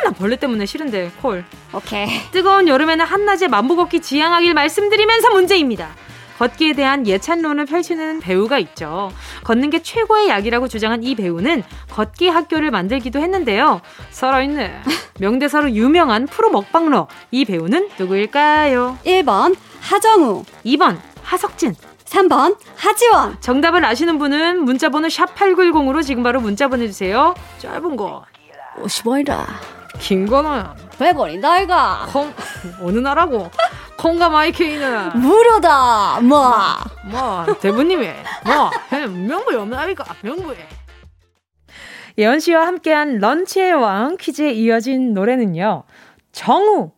[0.03, 5.89] 나 벌레 때문에 싫은데 콜 오케이 뜨거운 여름에는 한낮에 만보 걷기 지향하길 말씀드리면서 문제입니다.
[6.37, 9.11] 걷기에 대한 예찬론을 펼치는 배우가 있죠.
[9.43, 13.81] 걷는 게 최고의 약이라고 주장한 이 배우는 걷기 학교를 만들기도 했는데요.
[14.11, 14.81] 살아있네.
[15.19, 17.07] 명대사로 유명한 프로 먹방러.
[17.31, 18.97] 이 배우는 누구일까요?
[19.05, 21.75] 1번 하정우 2번 하석진.
[22.05, 27.33] 3번 하지원 정답을 아시는 분은 문자번호 샵8910으로 지금 바로 문자 보내주세요.
[27.59, 28.23] 짧은 거.
[28.77, 29.45] 50원이다
[29.99, 30.63] 긴 거는
[30.99, 32.33] 100원이다 이가 콩
[32.81, 33.49] 어느 나라고?
[33.97, 35.19] 콩과 마이케이는.
[35.19, 36.53] 무료다 뭐.
[37.05, 38.07] 뭐 대부님이
[38.45, 38.71] 뭐
[39.07, 40.57] 명부에 없나니까 명부에
[42.17, 45.83] 예원 씨와 함께한 런치의 왕 퀴즈에 이어진 노래는요.
[46.31, 46.91] 정우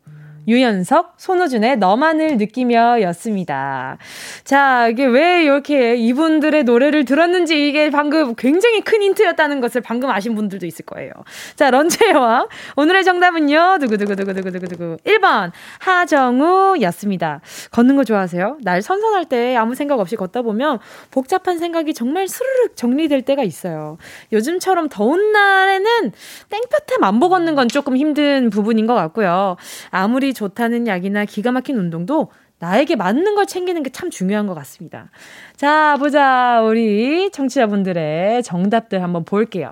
[0.48, 3.98] 유연석, 손호준의 너만을 느끼며 였습니다.
[4.46, 10.36] 자, 이게 왜 이렇게 이분들의 노래를 들었는지 이게 방금 굉장히 큰 힌트였다는 것을 방금 아신
[10.36, 11.12] 분들도 있을 거예요.
[11.56, 12.48] 자, 런치의 왕.
[12.78, 14.98] 오늘의 정답은요, 두구두구두구두구두구두구.
[15.04, 17.42] 1번, 하정우 였습니다.
[17.72, 18.60] 걷는 거 좋아하세요?
[18.62, 20.80] 날 선선할 때 아무 생각 없이 걷다 보면
[21.12, 23.98] 복잡한 생각이 정말 스르륵 정리될 때가 있어요.
[24.32, 26.12] 요즘처럼 더운 날에는
[26.50, 29.58] 땡볕에 만보 걷는 건 조금 힘든 부분인 것 같고요.
[29.90, 35.10] 아무리 좋다는 약이나 기가 막힌 운동도 나에게 맞는 걸 챙기는 게 참 중요한 것 같습니다.
[35.56, 36.62] 자, 보자.
[36.64, 39.70] 우리 청취자분들의 정답들 한번 볼게요.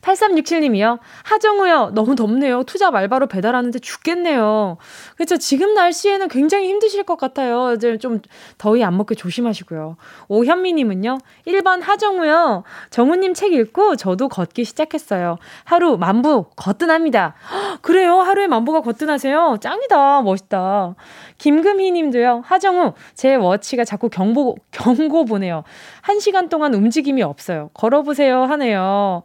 [0.00, 0.98] 8367님이요.
[1.24, 1.90] 하정우요.
[1.94, 2.62] 너무 덥네요.
[2.64, 4.76] 투자 말바로 배달하는데 죽겠네요.
[5.16, 5.36] 그렇죠.
[5.36, 7.72] 지금 날씨에는 굉장히 힘드실 것 같아요.
[7.74, 8.20] 이제 좀
[8.58, 9.96] 더위 안 먹게 조심하시고요.
[10.28, 11.18] 오현미님은요.
[11.46, 12.64] 1번 하정우요.
[12.90, 15.38] 정우님 책 읽고 저도 걷기 시작했어요.
[15.64, 17.34] 하루 만부 거뜬합니다.
[17.82, 18.20] 그래요.
[18.20, 19.58] 하루에 만부가 거뜬하세요.
[19.60, 20.22] 짱이다.
[20.22, 20.94] 멋있다.
[21.38, 22.42] 김금희 님도요.
[22.44, 25.64] 하정우, 제 워치가 자꾸 경보, 경고 보내요.
[26.02, 27.70] 한 시간 동안 움직임이 없어요.
[27.74, 28.44] 걸어보세요.
[28.44, 29.22] 하네요.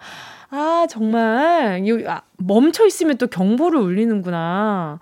[0.55, 1.83] 아, 정말.
[2.07, 4.99] 아, 멈춰 있으면 또 경보를 울리는구나.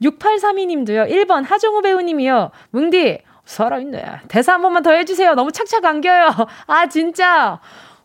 [0.00, 1.10] 6832님도요.
[1.10, 2.52] 1번 하정우 배우님이요.
[2.70, 4.04] 뭉디, 살아있네.
[4.28, 5.34] 대사 한 번만 더 해주세요.
[5.34, 6.30] 너무 착착 안겨요.
[6.68, 7.58] 아, 진짜.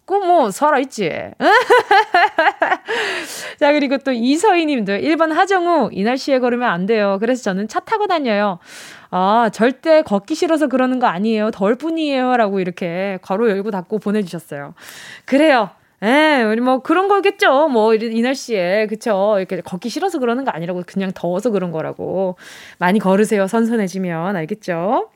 [0.06, 1.12] 그뭐 살아있지.
[3.60, 7.18] 자, 그리고 또 이서희 님도 1번 하정우, 이 날씨에 걸으면 안 돼요.
[7.20, 8.58] 그래서 저는 차 타고 다녀요.
[9.12, 11.52] 아, 절대 걷기 싫어서 그러는 거 아니에요.
[11.52, 12.38] 덜 뿐이에요.
[12.38, 14.74] 라고 이렇게 괄호 열고 닫고 보내주셨어요.
[15.26, 15.70] 그래요.
[16.04, 17.70] 예, 우리 뭐 그런 거겠죠.
[17.70, 19.36] 뭐 이 날씨에 그쵸.
[19.40, 22.36] 이렇게 걷기 싫어서 그러는 거 아니라고 그냥 더워서 그런 거라고
[22.78, 23.48] 많이 걸으세요.
[23.48, 25.10] 선선해지면 알겠죠?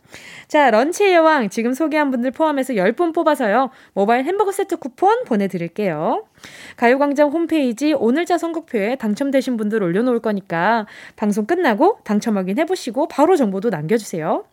[0.47, 3.69] 자, 런치의 여왕 지금 소개한 분들 포함해서 10분 뽑아서요.
[3.93, 6.25] 모바일 햄버거 세트 쿠폰 보내드릴게요.
[6.77, 14.43] 가요광장 홈페이지 오늘자 선곡표에 당첨되신 분들 올려놓을 거니까 방송 끝나고 당첨 확인해보시고 바로 정보도 남겨주세요.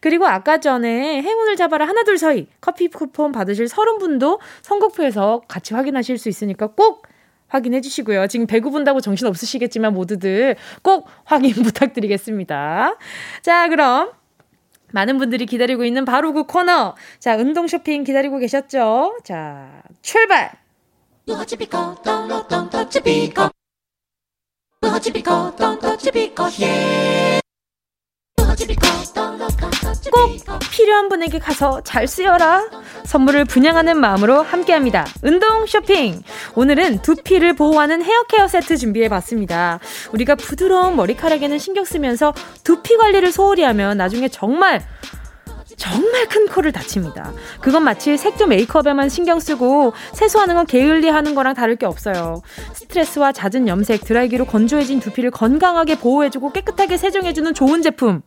[0.00, 5.74] 그리고 아까 전에 행운을 잡아라 하나 둘 서이 커피 쿠폰 받으실 서른 분도 선곡표에서 같이
[5.74, 7.06] 확인하실 수 있으니까 꼭
[7.48, 8.28] 확인해 주시고요.
[8.28, 12.96] 지금 배고픈다고 정신 없으시겠지만 모두들 꼭 확인 부탁드리겠습니다.
[13.42, 14.12] 자, 그럼
[14.92, 16.94] 많은 분들이 기다리고 있는 바로 그 코너.
[17.18, 19.18] 자, 운동 쇼핑 기다리고 계셨죠?
[19.24, 20.52] 자, 출발!
[28.60, 28.66] 예.
[30.10, 32.68] 꼭 필요한 분에게 가서 잘 쓰여라.
[33.04, 35.06] 선물을 분양하는 마음으로 함께합니다.
[35.22, 36.22] 운동 쇼핑.
[36.54, 39.78] 오늘은 두피를 보호하는 헤어케어 세트 준비해 봤습니다.
[40.12, 44.82] 우리가 부드러운 머리카락에는 신경 쓰면서 두피 관리를 소홀히 하면 나중에 정말
[45.80, 47.32] 정말 큰 코를 다칩니다.
[47.62, 52.42] 그건 마치 색조 메이크업에만 신경 쓰고 세수하는 건 게을리 하는 거랑 다를 게 없어요.
[52.74, 58.20] 스트레스와 잦은 염색, 드라이기로 건조해진 두피를 건강하게 보호해주고 깨끗하게 세정해주는 좋은 제품.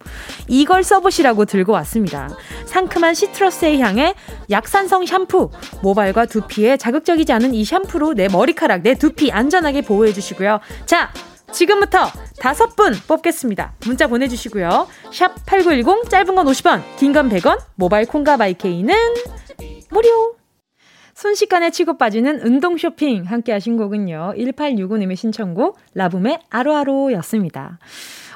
[0.48, 2.28] 이걸 써보시라고 들고 왔습니다.
[2.66, 4.16] 상큼한 시트러스의 향에
[4.50, 5.52] 약산성 샴푸.
[5.84, 10.60] 모발과 두피에 자극적이지 않은 이 샴푸로 내 머리카락, 내 두피 안전하게 보호해주시고요.
[10.88, 11.12] 자,
[11.54, 12.08] 지금부터
[12.40, 13.74] 다섯 분 뽑겠습니다.
[13.86, 14.88] 문자 보내주시고요.
[15.12, 18.94] 샵 8910 짧은 건 50원, 긴 건 100원, 모바일 콩과 마이케이는
[19.92, 20.36] 무료.
[21.16, 24.34] 순식간에 치고 빠지는 운동 쇼핑 함께 하신 곡은요.
[24.36, 27.78] 1865님의 신청곡 라붐의 아로아로였습니다.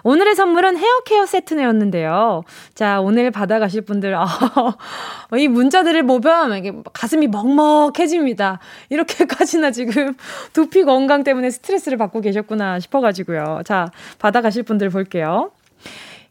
[0.03, 2.43] 오늘의 선물은 헤어케어 세트네였는데요.
[2.75, 4.25] 자, 오늘 받아가실 분들, 아,
[5.37, 8.59] 이 문자들을 보면 이게 가슴이 먹먹해집니다.
[8.89, 10.15] 이렇게까지나 지금
[10.53, 13.61] 두피 건강 때문에 스트레스를 받고 계셨구나 싶어가지고요.
[13.65, 15.51] 자, 받아가실 분들 볼게요.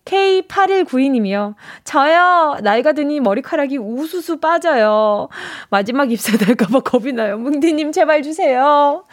[0.06, 1.54] K8192님이요.
[1.84, 2.58] 저요.
[2.62, 5.28] 나이가 드니 머리카락이 우수수 빠져요.
[5.68, 7.36] 마지막 입새 될까봐 겁이 나요.
[7.38, 9.04] 뭉디님 제발 주세요.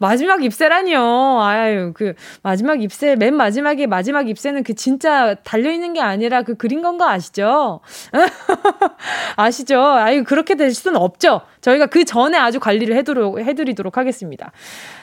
[0.00, 1.40] 마지막 입새라니요.
[1.42, 6.56] 아유, 그, 마지막 입새, 맨 마지막에 마지막 입새는 그 진짜 달려 있는 게 아니라 그
[6.56, 7.80] 그린 건 거 아시죠?
[9.36, 9.80] 아시죠?
[9.80, 11.42] 아유, 그렇게 될 수는 없죠.
[11.60, 14.52] 저희가 그 전에 아주 관리를 해드리도록, 해드리도록 하겠습니다.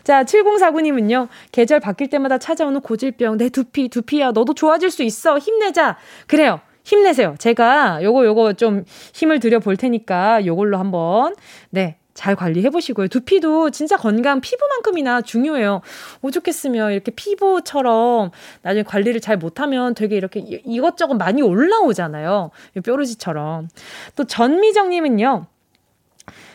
[0.03, 5.37] 자, 7049님은요, 계절 바뀔 때마다 찾아오는 고질병, 내 두피, 두피야, 너도 좋아질 수 있어.
[5.37, 5.97] 힘내자.
[6.25, 6.59] 그래요.
[6.83, 7.35] 힘내세요.
[7.37, 11.35] 제가 요거 요거 좀 힘을 들여 볼 테니까 요걸로 한번
[11.69, 13.09] 네, 잘 관리해 보시고요.
[13.09, 15.81] 두피도 진짜 건강 피부만큼이나 중요해요.
[16.23, 18.31] 오죽했으면 이렇게 피부처럼
[18.63, 22.49] 나중에 관리를 잘 못하면 되게 이렇게 이것저것 많이 올라오잖아요.
[22.83, 23.69] 뾰루지처럼.
[24.15, 25.45] 또 전미정님은요.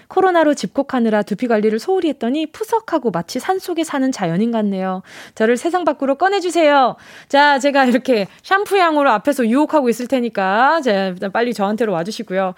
[0.08, 5.02] 코로나로 집콕하느라 두피 관리를 소홀히 했더니 푸석하고 마치 산 속에 사는 자연인 같네요.
[5.36, 6.96] 저를 세상 밖으로 꺼내주세요.
[7.28, 12.54] 자, 제가 이렇게 샴푸 향으로 앞에서 유혹하고 있을 테니까, 자, 빨리 저한테로 와주시고요.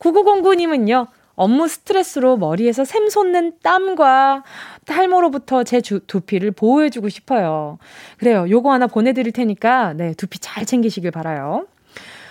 [0.00, 1.06] 9909님은요,
[1.38, 4.42] 업무 스트레스로 머리에서 샘솟는 땀과
[4.86, 7.78] 탈모로부터 제 주, 두피를 보호해주고 싶어요.
[8.18, 8.44] 그래요.
[8.50, 11.66] 요거 하나 보내드릴 테니까, 네, 두피 잘 챙기시길 바라요.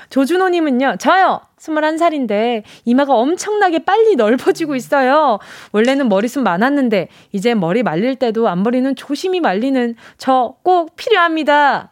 [0.09, 1.41] 조준호님은요, 저요!
[1.59, 5.39] 21살인데 이마가 엄청나게 빨리 넓어지고 있어요.
[5.71, 11.91] 원래는 머리숱 많았는데, 이제 머리 말릴 때도 앞머리는 조심히 말리는 저 꼭 필요합니다.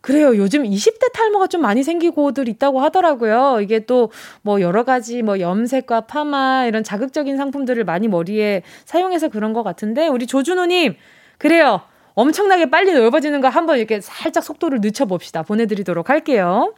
[0.00, 0.36] 그래요.
[0.36, 3.60] 요즘 20대 탈모가 좀 많이 생기고들 있다고 하더라고요.
[3.60, 4.10] 이게 또
[4.42, 10.08] 뭐 여러 가지 뭐 염색과 파마 이런 자극적인 상품들을 많이 머리에 사용해서 그런 것 같은데
[10.08, 10.94] 우리 조준호님
[11.38, 11.82] 그래요.
[12.14, 15.42] 엄청나게 빨리 넓어지는 거 한번 이렇게 살짝 속도를 늦춰봅시다.
[15.42, 16.74] 보내드리도록 할게요.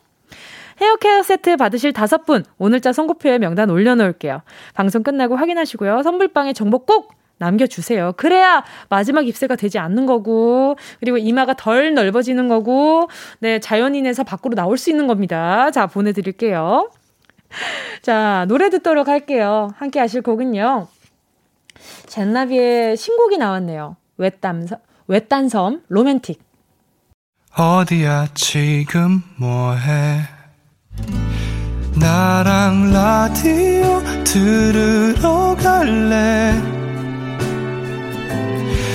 [0.81, 4.43] 헤어케어 세트 받으실 다섯 분 오늘자 선고표에 명단 올려놓을게요.
[4.75, 6.03] 방송 끝나고 확인하시고요.
[6.03, 8.15] 선물방에 정보 꼭 남겨주세요.
[8.17, 13.09] 그래야 마지막 입새가 되지 않는 거고, 그리고 이마가 덜 넓어지는 거고,
[13.41, 15.71] 네, 자연인에서 밖으로 나올 수 있는 겁니다.
[15.71, 16.91] 자, 보내드릴게요.
[18.03, 19.71] 자, 노래 듣도록 할게요.
[19.77, 20.89] 함께 하실 곡은요.
[22.07, 23.97] 젠나비의 신곡이 나왔네요.
[25.09, 26.41] 외딴섬 로맨틱.
[27.55, 30.21] 어디야 지금 뭐해
[32.01, 36.82] 나랑 라디오 들으러 갈래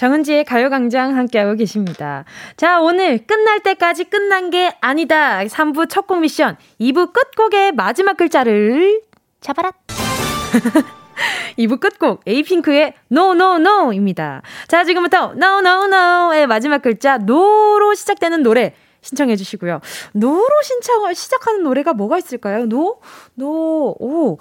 [0.00, 2.24] 정은지의 가요광장 함께하고 계십니다.
[2.56, 5.44] 자, 오늘 끝날 때까지 끝난 게 아니다.
[5.44, 9.02] 3부 첫 곡 미션, 2부 끝곡의 마지막 글자를
[9.42, 9.72] 잡아라.
[11.58, 14.40] 2부 끝곡 에이핑크의 No No No입니다.
[14.68, 19.80] 자, 지금부터 No No No의 마지막 글자 노로 시작되는 노래 신청해 주시고요.
[20.12, 22.66] 노로 신청을 시작하는 노래가 뭐가 있을까요?
[22.66, 23.00] 노,
[23.34, 24.38] 노, 오.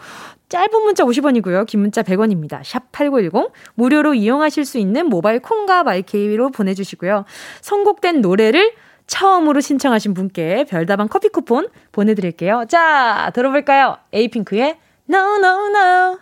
[0.50, 1.65] 짧은 문자 50원이고요.
[1.67, 2.62] 긴 문자 100원입니다.
[2.63, 3.52] 샵 8910.
[3.76, 7.26] 무료로 이용하실 수 있는 모바일 콩과 마이케이로 보내 주시고요.
[7.62, 8.74] 선곡된 노래를
[9.08, 12.65] 처음으로 신청하신 분께 별다방 커피 쿠폰 보내 드릴게요.
[12.67, 13.98] 자, 들어볼까요?
[14.13, 14.78] 에이핑크의
[15.10, 16.19] No, No, No.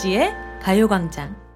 [0.00, 1.49] 정은지의 가요광장.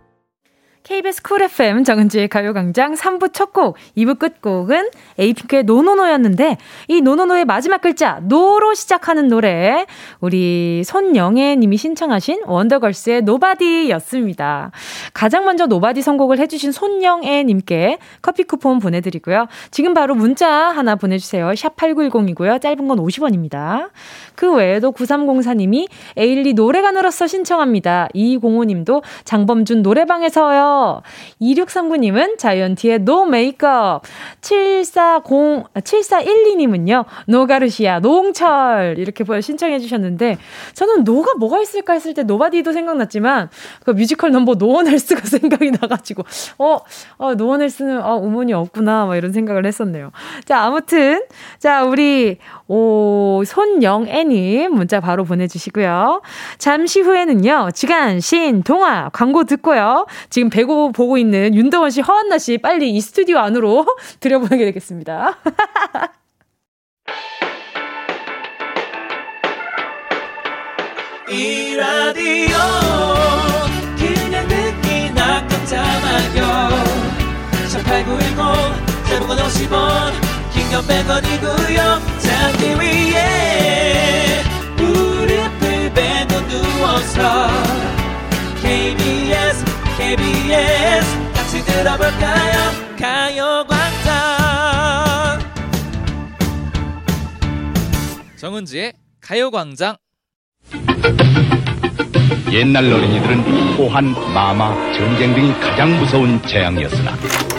[0.95, 6.57] KBS Cool FM 정은지의 가요광장 3부 첫 곡, 2부 끝곡은 에이핑크의 No No No였는데
[6.87, 9.87] 이 No No No의 마지막 글자 노로 시작하는 노래
[10.21, 14.71] 우리 손영애 님이 신청하신 원더걸스의 Nobody였습니다.
[15.13, 19.49] 가장 먼저 Nobody 선곡을 해주신 손영애 님께 커피 쿠폰 보내드리고요.
[19.73, 21.57] 지금 바로 문자 하나 보내주세요.
[21.57, 22.61] 샵 8910이고요.
[22.61, 23.91] 짧은 건 50원입니다.
[24.37, 28.11] 그 외에도 9304님이 에일리 노래가 늘었어 신청합니다.
[28.15, 30.84] 2205님도 장범준 노래방에서요.
[31.41, 34.03] 2639님은 자이언티의 No Make Up.
[34.41, 38.97] 740, 7412님은요, 노가르시아, 노홍철.
[38.99, 40.39] 이렇게 신청해 주셨는데,
[40.75, 43.49] 저는 노가 뭐가 있을까 했을 때 Nobody도 생각났지만,
[43.85, 46.25] 그 뮤지컬 넘버 No One Else가 생각이 나가지고,
[46.59, 46.79] 어,
[47.19, 49.07] 어 No One Else는, 어, 음원이 없구나.
[49.07, 50.11] 막 이런 생각을 했었네요.
[50.45, 51.23] 자, 아무튼,
[51.59, 56.23] 자, 우리, 오, 손영애님 문자 바로 보내주시고요.
[56.59, 60.07] 잠시 후에는요, 지간, 신, 동화 광고 듣고요.
[60.31, 63.87] 지금 배고 보고 있는 윤도원 씨, 허한나 씨 빨리 이 스튜디오 안으로
[64.21, 65.37] 들여보내게 되겠습니다.
[71.31, 72.57] 이 라디오
[73.97, 76.69] 그냥 듣기나 깜짝마요
[77.71, 80.24] 18910 대목원 50원 긴
[80.75, 81.79] 건 100원이고요.
[82.19, 84.43] 잠기 위에
[84.77, 87.49] 무릎을 베고 누워서
[88.61, 89.65] KBS
[89.97, 92.73] KBS 같이 들어볼까요?
[92.99, 94.15] 가요광장.
[98.37, 99.97] 정은지의 가요광장.
[102.51, 107.13] 옛날 어린이들은 호환, 마마, 전쟁 등이 가장 무서운 재앙이었으나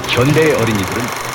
[0.09, 1.34] 현대의 어린이들은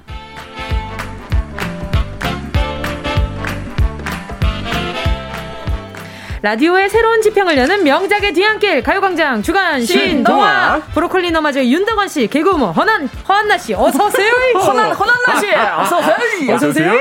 [6.41, 13.07] 라디오의 새로운 지평을 여는 명작의 뒤안길 가요광장 주간 신동화 브로콜리 너마저의 윤덕원 씨 개그우먼 허난
[13.29, 16.15] 허한나 씨 어서 오세요 허난 허난나 씨 어서 오세요
[16.55, 16.91] 어서 오세요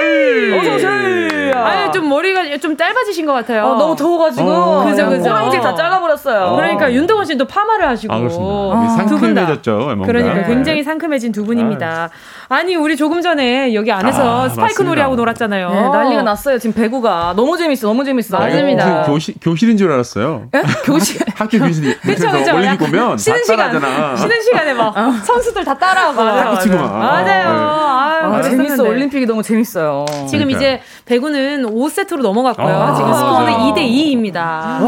[0.59, 5.23] 어서 오세요 아유 좀 머리가 좀 짧아지신 것 같아요 어, 너무 더워가지고 어, 그죠 그죠
[5.23, 6.57] 꼬랑지 다 잘라버려 보였어요.
[6.57, 8.89] 그러니까 윤동원 씨도 파마를 하시고 아, 다.
[8.91, 9.77] 상큼해졌죠.
[9.79, 10.07] 뭔가.
[10.07, 10.47] 그러니까 네.
[10.47, 12.11] 굉장히 상큼해진 두 분입니다.
[12.49, 14.91] 아니 우리 조금 전에 여기 안에서 아, 스파이크 맞습니다.
[14.91, 15.71] 놀이하고 놀았잖아요.
[15.71, 16.59] 네, 난리가 났어요.
[16.59, 18.39] 지금 배구가 너무 재밌어, 너무 재밌어.
[18.39, 19.05] 맞습니다.
[19.09, 20.49] 무슨 교실, 교실인 줄 알았어요.
[20.85, 21.21] 교실.
[21.35, 21.97] 학교 교실이.
[22.01, 22.29] 그쵸.
[22.29, 24.17] 올림픽 약간 보면 다 쉬는 시간, 따라하잖아.
[24.17, 26.17] 쉬는 시간에 막 선수들 다 따라하고.
[26.23, 26.99] 탁구 치고 막.
[26.99, 27.25] 맞아요.
[27.25, 27.33] 네.
[27.33, 28.83] 아유, 아, 재밌어.
[28.85, 30.05] 올림픽이 너무 재밌어요.
[30.29, 30.57] 지금 그러니까요.
[30.57, 32.67] 이제 배구는 5세트로 넘어갔고요.
[32.69, 33.19] 아, 지금 맞아요.
[33.47, 34.37] 스코어는 2대 2입니다.
[34.37, 34.81] 와.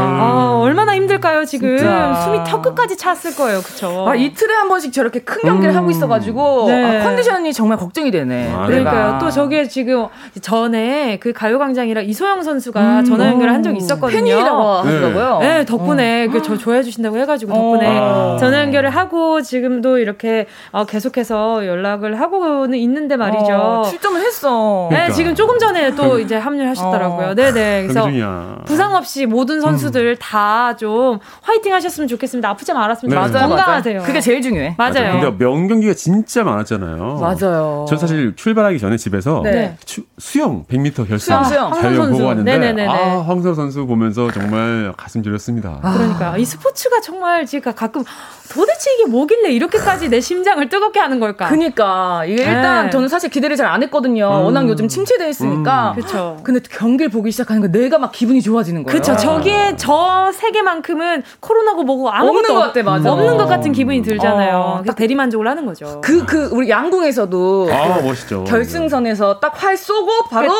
[0.00, 1.76] 아, 얼마나 힘들까요, 지금.
[1.76, 2.14] 진짜.
[2.24, 4.06] 숨이 턱 끝까지 찼을 거예요, 그쵸?
[4.08, 7.00] 아, 이틀에 한 번씩 저렇게 큰 경기를 하고 있어가지고 네.
[7.00, 8.52] 아, 컨디션이 정말 걱정이 되네.
[8.54, 9.18] 아, 그러니까요.
[9.20, 10.06] 또 저게 지금
[10.40, 14.20] 전에 그 가요광장이랑 이소영 선수가 전화 연결을 한 적이 있었거든요.
[14.20, 15.38] 팬이라고 하더라고요.
[15.40, 18.36] 네, 덕분에 그저 좋아해 주신다고 해가지고 덕분에 어.
[18.38, 23.52] 전화 연결을 하고 지금도 이렇게 어, 계속해서 연락을 하고는 있는데 말이죠.
[23.52, 24.88] 어, 출전을 했어.
[24.90, 25.14] 네, 그러니까.
[25.14, 27.28] 지금 조금 전에 또 이제 합류하셨더라고요.
[27.28, 27.34] 어.
[27.34, 27.82] 네네.
[27.82, 28.58] 그래서 경중이야.
[28.66, 32.48] 부상 없이 모든 선수들 다좀 화이팅 하셨으면 좋겠습니다.
[32.50, 33.16] 아프지 말았으면 네.
[33.16, 33.38] 좋겠습니다.
[33.40, 33.94] 맞아요, 건강하세요.
[33.94, 34.06] 맞아요.
[34.06, 34.74] 그게 제일 중요해.
[34.76, 35.20] 맞아요.
[35.20, 37.18] 근데 명경기가 진짜 많았잖아요.
[37.20, 37.86] 맞아요.
[37.88, 39.76] 전 사실 출발하기 전에 집에서 네.
[39.84, 41.72] 추- 수영 100m 결승 수영, 수영.
[41.74, 42.24] 자유 보고.
[42.24, 42.88] 왔는데 네네네네.
[42.88, 45.80] 아, 황선 선수 보면서 정말 가슴 졸였습니다.
[45.82, 48.02] 그러니까 이 스포츠가 정말 지금 가끔
[48.50, 51.48] 도대체 이게 뭐길래 이렇게까지 내 심장을 뜨겁게 하는 걸까?
[51.48, 52.90] 그니까 이게 일단 네.
[52.90, 54.24] 저는 사실 기대를 잘 안 했거든요.
[54.28, 54.44] 음.
[54.46, 55.92] 워낙 요즘 침체돼 있으니까.
[55.94, 56.40] 그렇죠.
[56.42, 58.90] 근데 경기를 보기 시작하니까 내가 막 기분이 좋아지는 거예요.
[59.02, 59.14] 그렇죠.
[59.20, 63.12] 저기에 저 세계만큼은 코로나고 뭐고 아무것도 없는 것 같아, 맞아.
[63.12, 64.56] 없는 것 같은 기분이 들잖아요.
[64.56, 66.00] 어, 그러니까 대리만족을 하는 거죠.
[66.02, 68.44] 그, 그, 우리 양궁에서도 아 멋있죠.
[68.44, 70.50] 결승선에서 딱 활 쏘고 바로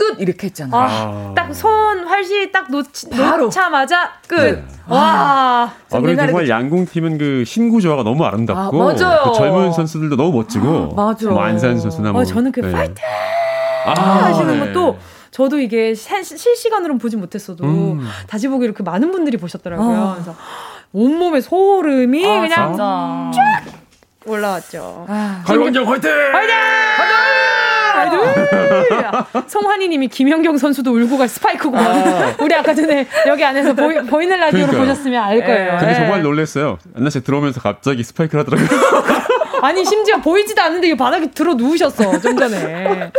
[0.00, 0.74] 끝 이렇게 했잖아.
[0.76, 1.32] 아, 아.
[1.36, 3.44] 딱손 활시 딱 놓치, 바로.
[3.44, 4.34] 놓자마자 끝.
[4.36, 4.64] 네.
[4.88, 4.98] 와.
[5.00, 9.24] 아, 그리고 옛날에 정말 양궁 팀은 그 신구 조화가 너무 아름답고 아, 맞아요.
[9.30, 11.28] 그 젊은 선수들도 너무 멋지고 맞아.
[11.28, 12.72] 뭐 안산 선수나 뭐 어, 저는 그 네.
[12.72, 12.94] 파이팅
[13.84, 14.66] 아, 하시는 네.
[14.72, 14.98] 것도
[15.30, 18.08] 저도 이게 시- 실시간으로는 보지 못했어도 음.
[18.26, 20.12] 다시 보기로 그 많은 분들이 보셨더라고요.
[20.14, 20.34] 그래서
[20.92, 23.30] 온몸에 소름이 아, 그냥 진짜.
[24.26, 25.06] 올라왔죠.
[25.46, 26.10] 가요광장 화이팅!
[27.94, 28.18] 아이들!
[29.46, 31.76] 송환이님이 김연경 선수도 울고 갈 스파이크고
[32.40, 34.88] 우리 아까 전에 여기 안에서 보이, 보이는 라디오로 그러니까요.
[34.94, 35.76] 보셨으면 알 거예요.
[35.78, 35.94] 근데 예.
[35.94, 36.78] 정말 놀랐어요.
[36.96, 38.68] 안나 씨 들어오면서 갑자기 스파이크를 하더라고요.
[39.62, 43.10] 아니 심지어 보이지도 않는데 이거 바닥에 들어 누우셨어 좀 전에.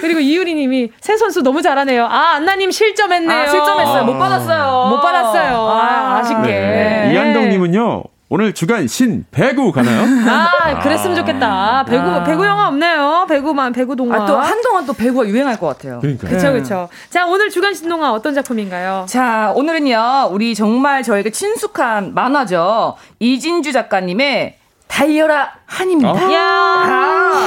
[0.00, 2.04] 그리고 이유리님이 새 선수 너무 잘하네요.
[2.06, 3.38] 아 안나님 실점했네요.
[3.42, 4.04] 아, 실점했어요.
[4.04, 4.88] 못 받았어요.
[4.90, 5.56] 못 받았어요.
[5.56, 6.42] 아, 아쉽게.
[6.50, 7.10] 네.
[7.14, 8.04] 이한덕님은요.
[8.30, 10.02] 오늘 주간 신 배구 가나요?
[10.30, 11.84] 아 그랬으면 좋겠다.
[11.84, 12.24] 배구 아.
[12.24, 13.26] 배구 영화 없나요?
[13.28, 14.22] 배구만 배구 동화.
[14.22, 16.00] 아, 또 한동안 또 배구가 유행할 것 같아요.
[16.00, 16.28] 그러니까.
[16.28, 16.88] 그쵸 그쵸.
[17.10, 19.04] 자 오늘 주간 신 동화 어떤 작품인가요?
[19.08, 22.96] 자, 오늘은요, 우리 정말 저에게 친숙한 만화죠.
[23.18, 26.10] 이진주 작가님의 달려라 한입니다.
[26.10, 26.32] 아.
[26.32, 26.40] 야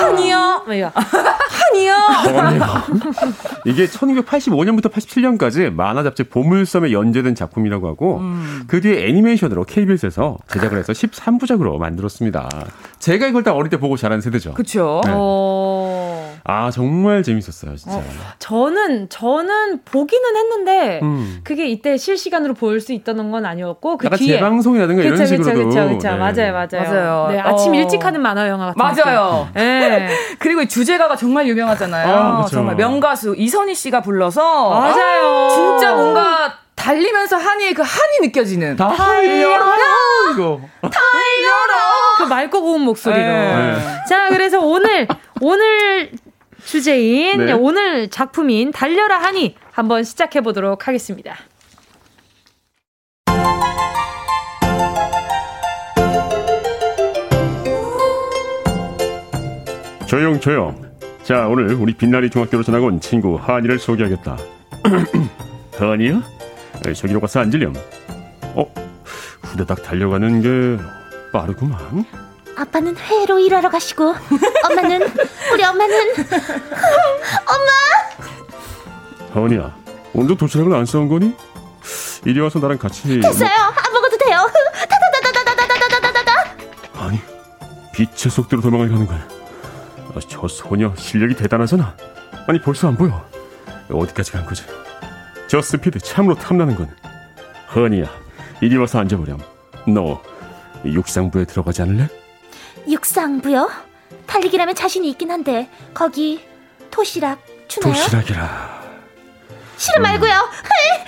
[0.02, 0.64] 한이요.
[0.66, 0.92] 뭐야?
[0.94, 1.94] 한이요.
[3.66, 8.22] 이게 1985년부터 87년까지 만화 잡지 보물섬에 연재된 작품이라고 하고
[8.68, 12.50] 그 뒤에 애니메이션으로 KBS에서 제작을 해서 13부작으로 만들었습니다.
[13.00, 14.54] 제가 이걸 딱 어릴 때 보고 자란 세대죠.
[14.54, 15.02] 그쵸.
[15.06, 15.12] 네.
[15.16, 16.07] 어.
[16.50, 18.02] 아 정말 재밌었어요, 진짜.
[18.40, 21.42] 저는 저는 보기는 했는데 음.
[21.44, 25.66] 그게 이때 실시간으로 볼 수 있던 건 아니었고 그 약간 뒤에 재방송이라든가 이런 그쵸, 식으로도.
[25.68, 26.10] 그쵸, 그쵸, 그쵸.
[26.10, 26.16] 네.
[26.18, 26.84] 맞아요, 맞아요.
[26.90, 27.28] 맞아요.
[27.32, 27.76] 네, 아침 어.
[27.76, 29.50] 일찍 하는 만화 영화 같은 맞아요.
[29.54, 30.10] 네.
[30.40, 32.08] 그리고 이 주제가가 정말 유명하잖아요.
[32.16, 32.56] 아, 그쵸.
[32.58, 35.50] 정말 명가수 이선희 씨가 불러서 맞아요.
[35.50, 38.78] 진짜 뭔가 달리면서 한이의 그 한이 느껴지는.
[38.78, 39.76] 달려라
[40.34, 40.62] 이거.
[42.20, 43.22] 그 맑고 고운 목소리로.
[43.22, 43.76] 네.
[44.08, 45.08] 자, 그래서 오늘
[45.42, 46.12] 오늘
[46.68, 47.54] 주제인 네.
[47.54, 51.38] 오늘 작품인 달려라 하니 한번 시작해 보도록 하겠습니다.
[60.08, 60.76] 조용 조용.
[61.24, 64.38] 자 오늘 우리 빛나리 중학교로 전학 온 친구 한이를 소개하겠다.
[65.80, 66.22] 한이야?
[66.86, 67.74] 에, 저기로 가서 앉으렴.
[68.56, 68.66] 어
[69.42, 70.84] 후다닥 달려가는 게
[71.32, 72.27] 빠르구만.
[72.58, 74.16] 아빠는 회로 일하러 가시고
[74.70, 75.08] 엄마는
[75.54, 76.14] 우리 엄마는
[79.34, 79.76] 한이야
[80.14, 81.36] 오늘도 도시락을 안 싸온 거니?
[82.26, 83.20] 이리 와서 나랑 같이.
[83.20, 84.50] 됐어요 안 먹어도 돼요
[84.90, 86.32] 다다다다다다다다다다다다
[87.06, 87.20] 아니
[87.94, 89.20] 빛의 속도로 도망을 가는 거야.
[90.16, 91.96] 아, 저 소녀 실력이 대단하잖아.
[92.48, 93.24] 아니 벌써 안 보여.
[93.92, 94.64] 어디까지 간 거지?
[95.48, 96.90] 저 스피드 참으로 탐나는 건.
[97.76, 98.06] 허니야,
[98.62, 99.40] 이리 와서 앉아보렴.
[99.88, 100.22] 너
[100.86, 102.08] 육상부에 들어가지 않을래?
[102.90, 103.70] 육상부요?
[104.26, 106.46] 달리기라면 자신이 있긴 한데 거기
[106.92, 107.94] 도시락 주나요?
[107.94, 108.78] 도시락이라.
[109.78, 110.32] 싫음 말고요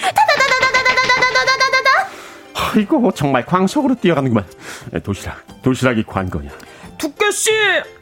[0.01, 2.07] 다다다다다다다다다다다다다
[2.75, 4.45] 아이고 정말 광속으로 뛰어가는구만.
[5.03, 6.51] 도시락, 도시락이 관건이야.
[6.99, 7.49] 두께씨!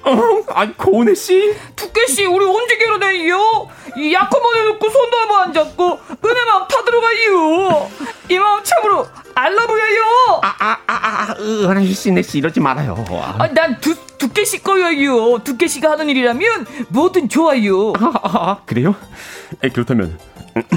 [0.03, 1.55] 어, 아니 고은혜 씨.
[1.75, 3.69] 두께씨, 우리 언제 결혼해요?
[3.95, 7.89] 이 약혼만 해놓고 손도 한번 안 잡고 은혜만 타들어가요.
[8.29, 10.03] 이 마음 참으로 알러브예요.
[10.41, 13.05] 아, 아, 아, 은희 씨, 내씨 이러지 말아요.
[13.37, 15.39] 아, 난 두, 두께씩 거예요.
[15.43, 17.93] 두께씨가 하는 일이라면 뭐든 좋아요.
[17.99, 18.95] 아, 아, 그래요?
[19.63, 20.17] 에, 그렇다면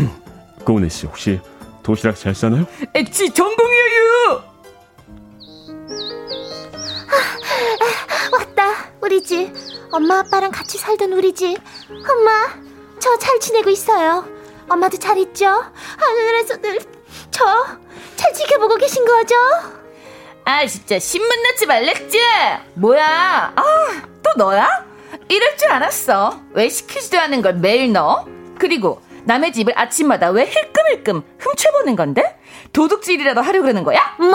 [0.65, 1.41] 고은혜 씨 혹시
[1.83, 2.67] 도시락 잘 싸나요?
[2.95, 4.50] 엣지 전공이에요.
[9.01, 9.53] 우리 집.
[9.93, 11.57] 엄마 아빠랑 같이 살던 우리 집.
[11.89, 12.31] 엄마,
[12.99, 14.27] 저 잘 지내고 있어요.
[14.69, 15.47] 엄마도 잘 있죠?
[15.99, 16.79] 하늘에서들
[17.31, 19.35] 저잘 지켜보고 계신 거죠?
[20.45, 22.19] 아 진짜 신문 넣지 말랬지?
[22.75, 23.53] 뭐야?
[23.57, 23.63] 아
[24.23, 24.69] 또 너야?
[25.29, 26.41] 이럴 줄 알았어.
[26.53, 28.27] 왜 시키지도 않은 걸 매일 넣어?
[28.59, 32.39] 그리고 남의 집을 아침마다 왜 힐끔힐끔 훔쳐보는 건데?
[32.73, 33.99] 도둑질이라도 하려고 그러는 거야?
[34.19, 34.35] 뭐?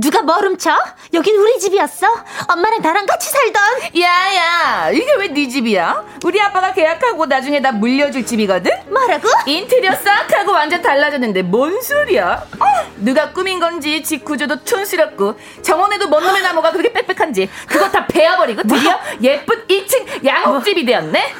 [0.00, 0.70] 누가 뭐 훔쳐?
[1.12, 2.06] 여긴 우리 집이었어.
[2.48, 3.62] 엄마랑 나랑 같이 살던.
[4.00, 6.04] 야야, 이게 왜 네 집이야?
[6.24, 8.70] 우리 아빠가 계약하고 나중에 나 물려줄 집이거든?
[8.88, 9.28] 뭐라고?
[9.46, 12.46] 인테리어 싹 하고 완전 달라졌는데 뭔 소리야?
[12.58, 12.64] 어,
[12.96, 18.62] 누가 꾸민 건지 집 구조도 촌스럽고 정원에도 먼 놈의 나무가 그렇게 빽빽한지 그거 다 베어버리고
[18.62, 21.34] 드디어 예쁜 2층 양옥집이 되었네?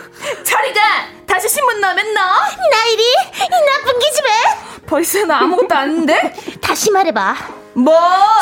[0.45, 0.81] 저리가!
[1.31, 2.41] 다시 신문 넣으면 넣어?
[2.71, 4.29] 나일이 이 나쁜 기집애.
[4.87, 6.35] 벌써 나 아무것도 아는데?
[6.61, 7.37] 다시 말해봐.
[7.75, 7.97] 뭘?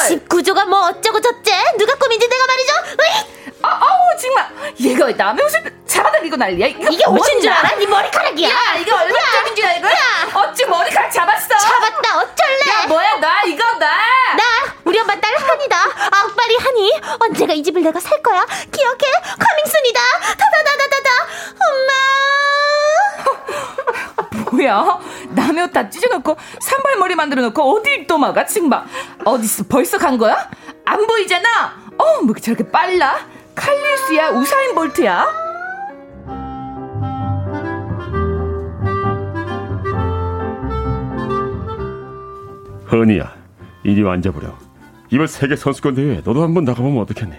[0.07, 1.53] 집 구조가 뭐 어쩌고 저째?
[1.78, 2.72] 누가 꾸민지 내가 말이죠?
[3.01, 3.53] 으이!
[3.62, 4.49] 아, 아우 정말
[4.80, 7.51] 얘가 남의 옷을 잡아당기고 난리야 이거 이게 옷인 줄?
[7.51, 7.76] 알아?
[7.76, 8.49] 네 머리카락이야.
[8.49, 9.89] 야 이거 얼마짜리인 줄 알고?
[10.39, 11.49] 어찌 머리카락 잡았어?
[11.49, 12.18] 잡았다.
[12.20, 12.70] 어쩔래?
[12.70, 13.86] 야 뭐야 나 이거 나
[14.36, 14.43] 나
[14.84, 15.76] 우리 엄마 딸 한이다.
[16.11, 16.93] 악발이 한이.
[17.20, 18.45] 언제가 이 집을 내가 살 거야?
[18.72, 19.11] 기억해?
[19.39, 20.01] 커밍순이다.
[20.20, 21.11] 다다다다다다.
[21.53, 21.93] 엄마.
[24.53, 24.99] 뭐야?
[25.31, 28.87] 남의 옷 다 찢어놓고 산발머리 만들어 놓고 어딜 또 막아 칭막
[29.25, 30.49] 어디서 벌써 간 거야?
[30.85, 31.49] 안 보이잖아!
[31.99, 33.19] 어 뭐 저렇게 빨라?
[33.55, 34.31] 칼리스야?
[34.31, 35.27] 우사인 볼트야?
[42.91, 43.35] 허니야
[43.85, 44.57] 이리 와 앉아보려
[45.11, 47.35] 이번 세계 선수권 대회에 너도 한번 나가보면 어떻겠니?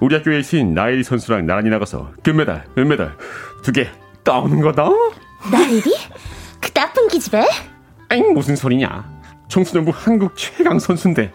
[0.00, 3.16] 우리 학교에 있인 나일이 선수랑 나란히 나가서 금메달, 은메달
[3.62, 3.88] 두 개
[4.28, 4.90] 따오는 거다.
[5.50, 5.90] 나일이?
[6.60, 7.46] 그 나쁜 기집애?
[8.10, 9.18] 아니 무슨 소리냐?
[9.48, 11.32] 청소년부 한국 최강 선수인데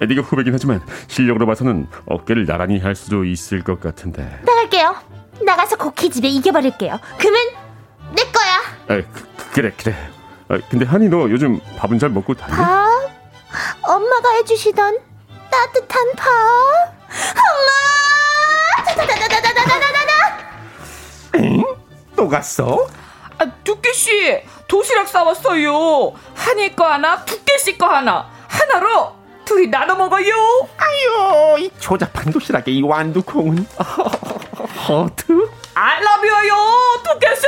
[0.00, 4.40] 네가 후배긴 하지만 실력으로 봐서는 어깨를 나란히 할 수도 있을 것 같은데.
[4.46, 4.96] 나갈게요.
[5.44, 6.98] 나가서 그 기집애 이겨버릴게요.
[7.18, 7.42] 그러면
[8.16, 8.56] 내 거야.
[8.88, 9.94] 아, 그, 그래 그래.
[10.48, 12.56] 아, 근데 한이 너 요즘 밥은 잘 먹고 다녀?
[12.56, 12.88] 밥?
[13.82, 14.98] 엄마가 해주시던
[15.50, 16.26] 따뜻한 밥?
[17.36, 18.94] 엄마!
[18.94, 20.12] 다다다다다다다다다!
[21.36, 21.79] 응?
[22.20, 22.86] 또 갔어?
[23.38, 29.14] 아 두께씨 도시락 싸웠어요 한이 거 하나 두께씨 거 하나 하나로
[29.46, 30.34] 둘이 나눠 먹어요
[30.76, 33.66] 아유, 이 조잡한 도시락에 이 완두콩은.
[34.86, 35.48] 허트?
[35.72, 36.54] I love
[37.10, 37.46] you요 두깨씨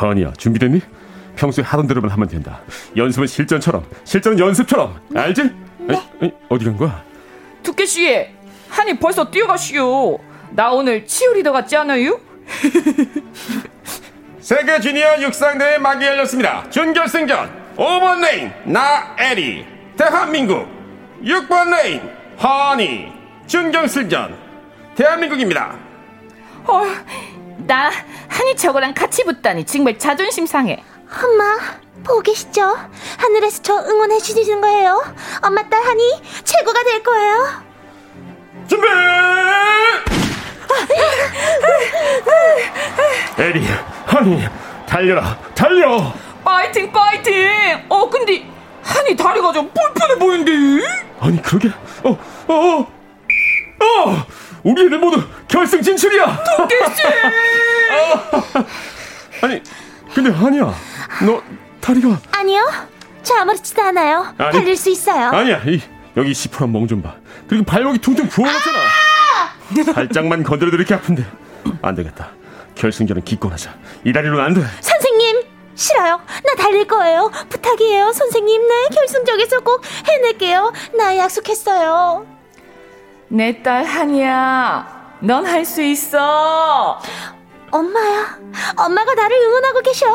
[0.00, 0.80] 하니야 준비됐니?
[1.36, 2.60] 평소에 하던 대로만 하면 된다.
[2.96, 4.98] 연습은 실전처럼, 실전은 연습처럼.
[5.14, 5.65] 알지?
[5.86, 6.02] 네.
[6.20, 7.02] 아니, 어디 간 거야?
[7.62, 8.26] 두깨씨
[8.68, 10.18] 하니 벌써 뛰어가시오
[10.50, 12.20] 나 오늘 치어리더 같지 않아요?
[14.40, 16.68] 세계 주니어 육상대회 막이 열렸습니다.
[16.70, 20.68] 준결승전 5번 레인 나애리 대한민국
[21.22, 22.00] 6번 레인
[22.40, 23.12] 하니
[23.46, 24.36] 준결승전
[24.94, 25.76] 대한민국입니다.
[26.64, 26.82] 어,
[27.66, 27.90] 나
[28.28, 31.58] 하니 저거랑 같이 붙다니 정말 자존심 상해 엄마,
[32.04, 32.76] 보고 계시죠?
[33.18, 35.02] 하늘에서 저 응원해 주시는 거예요.
[35.42, 37.62] 엄마 딸 하니 최고가 될 거예요.
[38.68, 38.86] 준비!
[43.38, 43.66] 애리,
[44.12, 44.46] 하니,
[44.86, 46.12] 달려라, 달려!
[46.44, 48.46] 파이팅 파이팅 어 근데
[48.82, 50.86] 한이 다리가 좀 불편해 보이는데
[51.20, 51.68] 아니 그러게,
[52.04, 52.10] 어,
[52.46, 52.86] 어, 어,
[53.84, 54.26] 어,
[54.62, 56.44] 우리 애들 모두 결승 진출이야.
[56.56, 57.02] 두께씨
[59.42, 59.60] 아니,
[60.16, 60.74] 근데 한이야,
[61.26, 61.42] 너
[61.78, 62.66] 다리가 아니요,
[63.22, 64.32] 저 아무렇지도 않아요.
[64.38, 64.52] 아니.
[64.58, 65.28] 달릴 수 있어요.
[65.28, 65.78] 아니야, 이
[66.16, 67.16] 여기 시퍼런 멍 좀 봐.
[67.46, 68.78] 그리고 발목이 퉁퉁 부어졌잖아.
[69.92, 71.22] 살짝만 건드려도 이렇게 아픈데
[71.82, 72.30] 안 되겠다.
[72.76, 73.74] 결승전은 기권하자.
[74.04, 74.62] 이 다리로는 안 돼.
[74.80, 75.42] 선생님,
[75.74, 76.18] 싫어요.
[76.46, 77.30] 나 달릴 거예요.
[77.50, 78.66] 부탁이에요, 선생님.
[78.66, 80.72] 네, 결승적에서 꼭 해낼게요.
[80.96, 82.24] 나 약속했어요.
[83.28, 86.98] 내 딸 한이야 넌 할 수 있어
[87.70, 88.38] 엄마야,
[88.76, 90.06] 엄마가 나를 응원하고 계셔.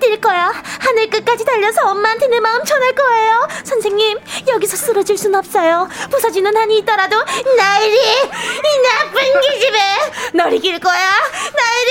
[0.00, 0.52] 뛸 거야.
[0.80, 3.48] 하늘 끝까지 달려서 엄마한테 내 마음 전할 거예요.
[3.64, 5.88] 선생님, 여기서 쓰러질 순 없어요.
[6.10, 7.16] 부서지는 한이 있더라도
[7.56, 9.78] 나일이 이 나쁜 기집애
[10.34, 11.10] 널 이길 거야.
[11.56, 11.90] 나일이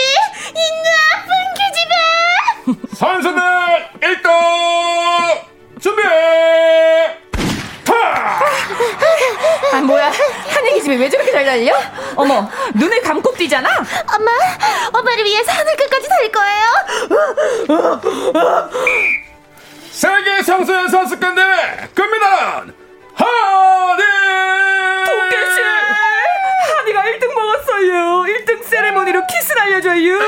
[0.49, 2.95] 이 나쁜 기집애.
[2.97, 3.41] 선수들
[4.03, 4.33] 일동
[5.81, 6.01] 준비!
[7.89, 8.39] 타!
[9.73, 10.11] 아 뭐야
[10.49, 11.73] 한이 기집애 집에 왜 저렇게 잘 달려?
[12.15, 13.69] 어머, 눈을 감고 뛰잖아?
[14.15, 14.31] 엄마,
[14.93, 16.69] 엄마를 위해서 하늘 끝까지 달 거예요.
[19.91, 21.41] 세계 청소년 선수권대
[21.93, 22.73] 금메달
[23.13, 24.03] 하니
[25.05, 25.61] 도깨씨!
[26.77, 28.23] 한이가 1등 먹었어요.
[28.23, 30.19] 1등 세레모니로 키스를 알려줘요.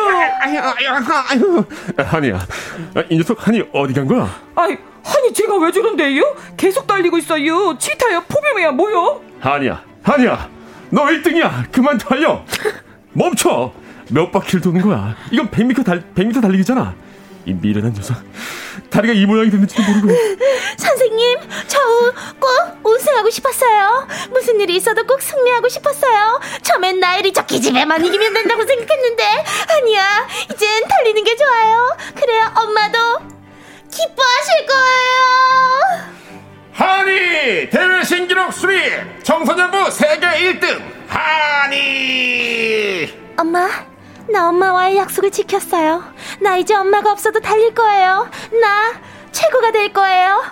[0.41, 0.89] 아유, 아유,
[1.29, 1.65] 아유.
[1.97, 2.35] 한이야,
[2.95, 4.27] 아, 이 녀석 한이 어디 간 거야?
[4.55, 4.77] 아이,
[5.33, 6.35] 제가 왜 저런데요?
[6.57, 7.77] 계속 달리고 있어요.
[7.77, 9.21] 치타야, 포비메야, 뭐요?
[9.39, 10.49] 한이야, 한이야,
[10.89, 11.71] 너 1등이야.
[11.71, 12.43] 그만 달려.
[13.13, 13.71] 멈춰.
[14.09, 15.15] 몇 바퀴를 도는 거야?
[15.31, 16.93] 이건 100m 달, 100m 달리기잖아.
[17.45, 18.17] 이 미련한 녀석.
[18.89, 20.09] 다리가 이 모양이 됐는지도 모르고.
[20.77, 21.79] 선생님, 저
[22.39, 22.49] 꼭
[22.85, 24.07] 우승하고 싶었어요.
[24.31, 26.39] 무슨 일이 있어도 꼭 승리하고 싶었어요.
[26.61, 29.23] 처음엔 나일이 저 기집애만 이기면 된다고 생각했는데
[29.69, 30.27] 아니야.
[30.51, 31.95] 이젠 달리는 게 좋아요.
[32.15, 32.97] 그래야 엄마도
[33.91, 36.11] 기뻐하실 거예요.
[36.73, 38.79] 하니 대회 신기록 수리
[39.23, 43.67] 청소년부 세계 1등 하니 엄마,
[44.29, 46.03] 나 엄마와의 약속을 지켰어요.
[46.39, 48.29] 나 이제 엄마가 없어도 달릴 거예요.
[48.61, 48.93] 나
[49.31, 50.43] 최고가 될 거예요.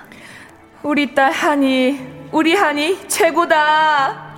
[0.83, 1.99] 우리 딸 한이,
[2.31, 4.28] 우리 한이 최고다.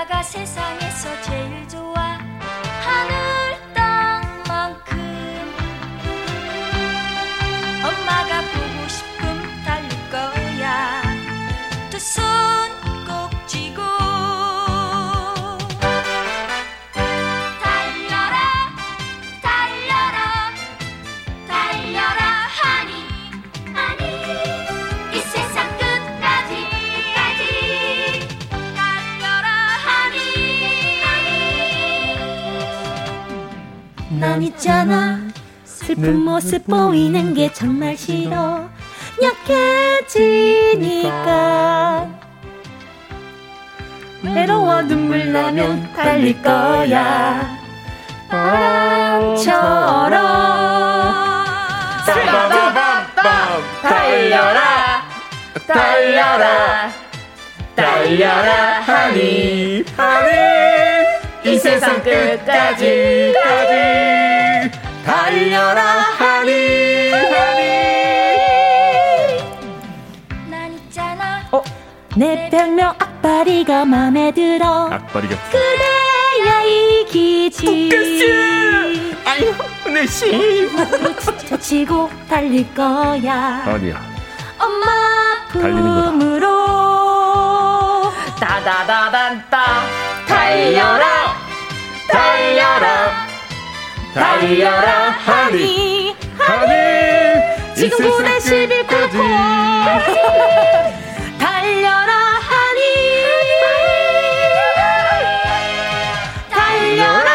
[0.00, 1.68] 엄마가 세상에서 제일
[34.40, 35.20] 난 있잖아.
[35.64, 38.70] 슬픈 모습 보이는 게 정말 싫어.
[40.08, 42.08] 약해지니까.
[44.22, 47.54] 외로워 눈물 나면 달릴 거야.
[48.30, 49.50] 바람처럼.
[53.82, 55.02] 달려라.
[55.66, 56.90] 달려라.
[57.76, 59.84] 달려라 하니.
[59.98, 60.60] 하니.
[61.44, 64.29] 이 세상 끝까지 까지
[65.30, 65.82] 달려라
[66.18, 67.10] 하니.
[67.12, 67.62] 하니
[70.50, 71.48] 난 있잖아.
[72.16, 74.88] 내 별명 악바리가 맘에 들어.
[74.90, 75.36] 악바리가.
[75.52, 77.90] 그래야 이기지.
[79.24, 79.54] 아유
[79.92, 80.68] 내 심.
[81.46, 83.62] 지치고 달릴 거야.
[83.66, 84.02] 아니야.
[84.58, 84.86] 엄마
[85.52, 86.10] 달리는 거다.
[86.10, 86.46] 품으로.
[88.40, 89.64] 따다다단따.
[90.26, 91.36] 달려라.
[92.08, 93.19] 달려라
[94.14, 96.16] 달려라 하니.
[96.36, 97.74] 하니.
[97.76, 99.16] 지금 9대 11까지.
[101.38, 102.12] 달려라
[102.48, 102.80] 하니.
[106.50, 107.30] 달려라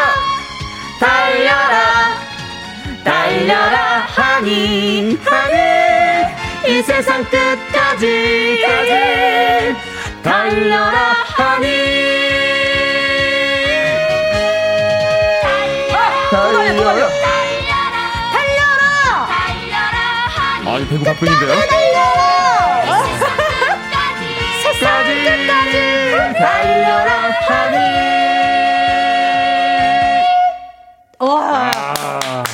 [1.00, 1.76] 달려라.
[3.04, 5.18] 달려라 하니.
[5.24, 5.56] 하니.
[6.68, 9.76] 이 세상 끝까지 까지.
[10.22, 12.35] 달려라 하니
[20.88, 21.56] 배구 바쁜인데요?
[24.62, 27.12] 끝까지 달려라
[27.48, 27.76] 하니
[31.18, 31.70] 와.
[31.74, 32.44] 아,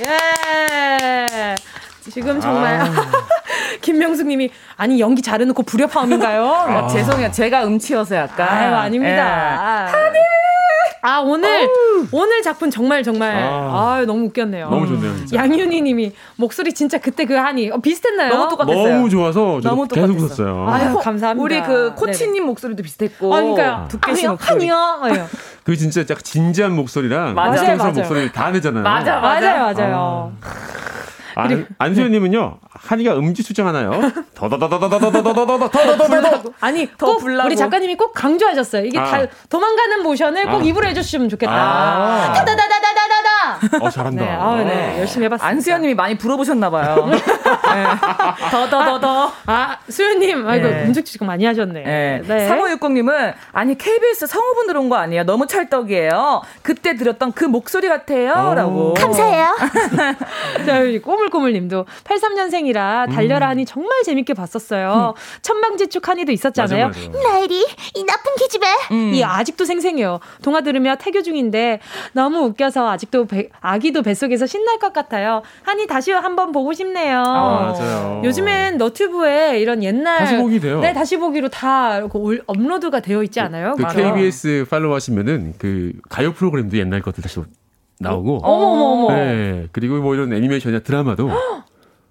[0.00, 1.54] 예.
[2.10, 2.86] 지금 정말 아.
[3.82, 6.46] 김명숙 님이 아니 연기 잘해놓고 불협화음인가요?
[6.46, 7.30] 아, 죄송해요.
[7.30, 8.48] 제가 음치여서 약간.
[8.48, 9.88] 아유 아닙니다.
[11.02, 11.68] 아 오늘
[12.12, 13.96] 오늘 작품 정말 정말 아.
[14.00, 14.68] 아 너무 웃겼네요.
[14.68, 15.36] 너무 좋네요, 진짜.
[15.36, 18.28] 양윤희님이 목소리 진짜 그때 그 한이 어, 비슷했나요?
[18.34, 18.94] 너무 똑같았어요.
[18.96, 20.18] 너무 좋아서 너무 계속.
[20.18, 20.66] 웃었어요.
[20.68, 21.42] 아유 감사합니다.
[21.42, 23.34] 우리 그 코치님 목소리도 비슷했고.
[23.34, 23.86] 아, 그러니까요.
[23.88, 24.70] 두께 씨 아니요, 목소리.
[24.70, 25.26] 아니요.
[25.64, 27.92] 그 진짜 약간 진지한 목소리랑 맞아요, 맞아요.
[27.92, 28.82] 목소리를 다 내잖아요.
[28.82, 30.32] 맞아, 맞아요, 맞아요.
[30.42, 30.50] 아,
[31.78, 33.90] 안수현님은요 한이가 음지 수정하나요?
[34.34, 37.46] 더더더더더더더더더더더더더 아니 더꼭 불나고.
[37.46, 38.84] 우리 작가님이 꼭 강조하셨어요.
[38.84, 39.04] 이게 아.
[39.04, 40.64] 다 도망가는 모션을 꼭 아.
[40.64, 41.52] 입으로 해주시면 좋겠다.
[41.52, 42.32] 아.
[42.32, 43.84] 다다다다다다다.
[43.84, 44.24] 어 잘한다.
[44.24, 45.46] 네, 아, 네, 열심히 해봤습니다.
[45.48, 47.10] 안수현님이 많이 불어보셨나봐요.
[48.50, 49.32] 더, 더, 더, 더.
[49.46, 50.84] 아, 수현님, 아이고, 네.
[50.84, 51.82] 음식 지금 많이 하셨네.
[51.82, 52.22] 네.
[52.26, 52.48] 네.
[52.48, 55.22] 3560님은, 아니, KBS 성우분들 온 거 아니에요?
[55.24, 56.42] 너무 찰떡이에요.
[56.62, 58.32] 그때 들었던 그 목소리 같아요.
[58.32, 58.54] 어.
[58.54, 58.94] 라고.
[58.94, 59.56] 감사해요.
[60.66, 61.00] 자, 여기
[61.30, 65.14] 꼬물꼬물님도 83년생이라 달려라 하니 정말 재밌게 봤었어요.
[65.42, 66.88] 천방지축 한이도 있었잖아요.
[66.88, 67.18] 맞아, 맞아.
[67.28, 67.60] 나일이
[67.94, 68.66] 이 나쁜 기집애.
[68.92, 69.12] 음.
[69.14, 70.20] 이 아직도 생생해요.
[70.42, 71.80] 동화 들으며 태교 중인데
[72.12, 75.42] 너무 웃겨서 아직도 배- 아기도 뱃속에서 신날 것 같아요.
[75.62, 77.20] 한이 다시 한번 보고 싶네요.
[77.20, 78.22] 아, 맞아요.
[78.24, 80.80] 요즘엔 너튜브에 이런 옛날 다시 보기 돼요.
[80.80, 83.74] 네, 다시 보기로 다 올- 업로드가 되어 있지 않아요?
[83.76, 83.96] 그 맞아.
[84.14, 87.40] KBS 팔로우 하시면은 그 가요 프로그램도 옛날 것들 다시
[88.00, 88.40] 나오고.
[88.42, 89.14] 어머 어머 어머.
[89.14, 89.66] 네.
[89.72, 91.30] 그리고 뭐 이런 애니메이션이나 드라마도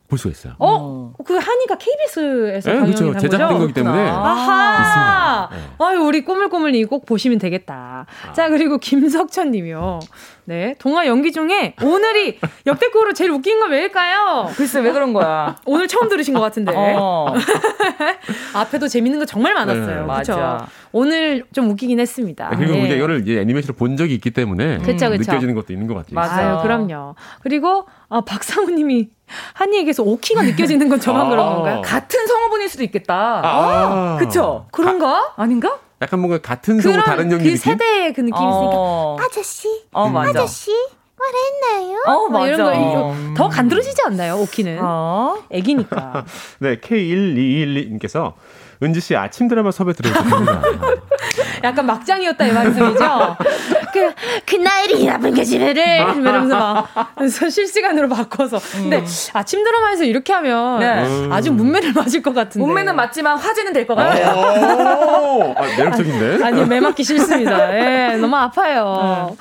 [0.10, 0.54] 볼 수가 있어요.
[0.58, 1.14] 어?
[1.24, 3.12] 그 한이가 KBS에서 네, 그렇죠.
[3.12, 3.60] 된 제작된?
[3.60, 5.48] 거기 때문에 아하.
[5.52, 5.76] 있습니다.
[5.86, 8.08] 아유, 우리 꼬물꼬물님 꼭 보시면 되겠다.
[8.34, 10.00] 자, 그리고 김석천 님이요.
[10.46, 10.74] 네.
[10.80, 14.50] 동화 연기 중에 오늘이 역대급으로 제일 웃긴 건 왜일까요?
[14.56, 15.56] 글쎄, 왜 그런 거야?
[15.66, 16.74] 오늘 처음 들으신 것 같은데.
[16.76, 17.36] 어.
[18.56, 19.86] 앞에도 재밌는 거 정말 많았어요.
[19.86, 20.36] 네, 그렇죠.
[20.38, 20.68] 맞아.
[20.92, 22.50] 오늘 좀 웃기긴 했습니다.
[22.50, 22.82] 네, 그리고 네.
[22.82, 25.32] 우리가 이거를 이제 애니메이션으로 본 적이 있기 때문에 그쵸, 그쵸.
[25.32, 26.16] 느껴지는 것도 있는 것 같아요.
[26.16, 26.56] 맞아요.
[26.56, 27.14] 아유, 그럼요.
[27.42, 29.10] 그리고 아, 박상우 님이
[29.54, 31.30] 한이에게서 오키가 느껴지는 건 저만 아.
[31.30, 31.82] 그런 건가요?
[31.82, 33.42] 같은 성우분일 수도 있겠다.
[33.44, 34.18] 아.
[34.20, 34.68] 그쵸?
[34.72, 35.34] 그런가?
[35.36, 35.80] 아닌가?
[36.02, 37.58] 약간 뭔가 같은 성우 다른 연기 그 느낌?
[37.58, 40.30] 세대의 그 느낌이 있으니까 어, 아저씨, 어 맞아.
[40.30, 40.72] 아저씨,
[41.20, 42.04] 말했나요?
[42.06, 42.48] 어, 뭐 맞아.
[42.48, 44.38] 이런 거 이거 더 간드러지지 않나요?
[44.38, 45.38] 오키는 어.
[45.50, 46.26] 애기니까.
[46.60, 48.34] 네, K1212님께서
[48.82, 50.62] 은지 씨 아침 드라마 섭외 들어주셨습니다.
[51.64, 53.38] 약간 막장이었다 이 말씀이죠.
[53.94, 54.12] 그,
[54.46, 55.84] 그 나일이 이 나쁜 기집애를.
[56.18, 56.90] 이러면서 막
[57.30, 58.60] 실시간으로 바꿔서.
[58.74, 59.04] 근데
[59.34, 61.04] 아침 드라마에서 이렇게 하면 네.
[61.06, 61.30] 음.
[61.32, 62.60] 아주 문매를 맞을 것 같은데.
[62.66, 64.36] 몸매는 맞지만 화제는 될 것 같아요.
[64.36, 66.44] 오, 아, 매력적인데?
[66.46, 67.74] 아니 매 맞기 싫습니다.
[68.14, 69.36] 예, 너무 아파요.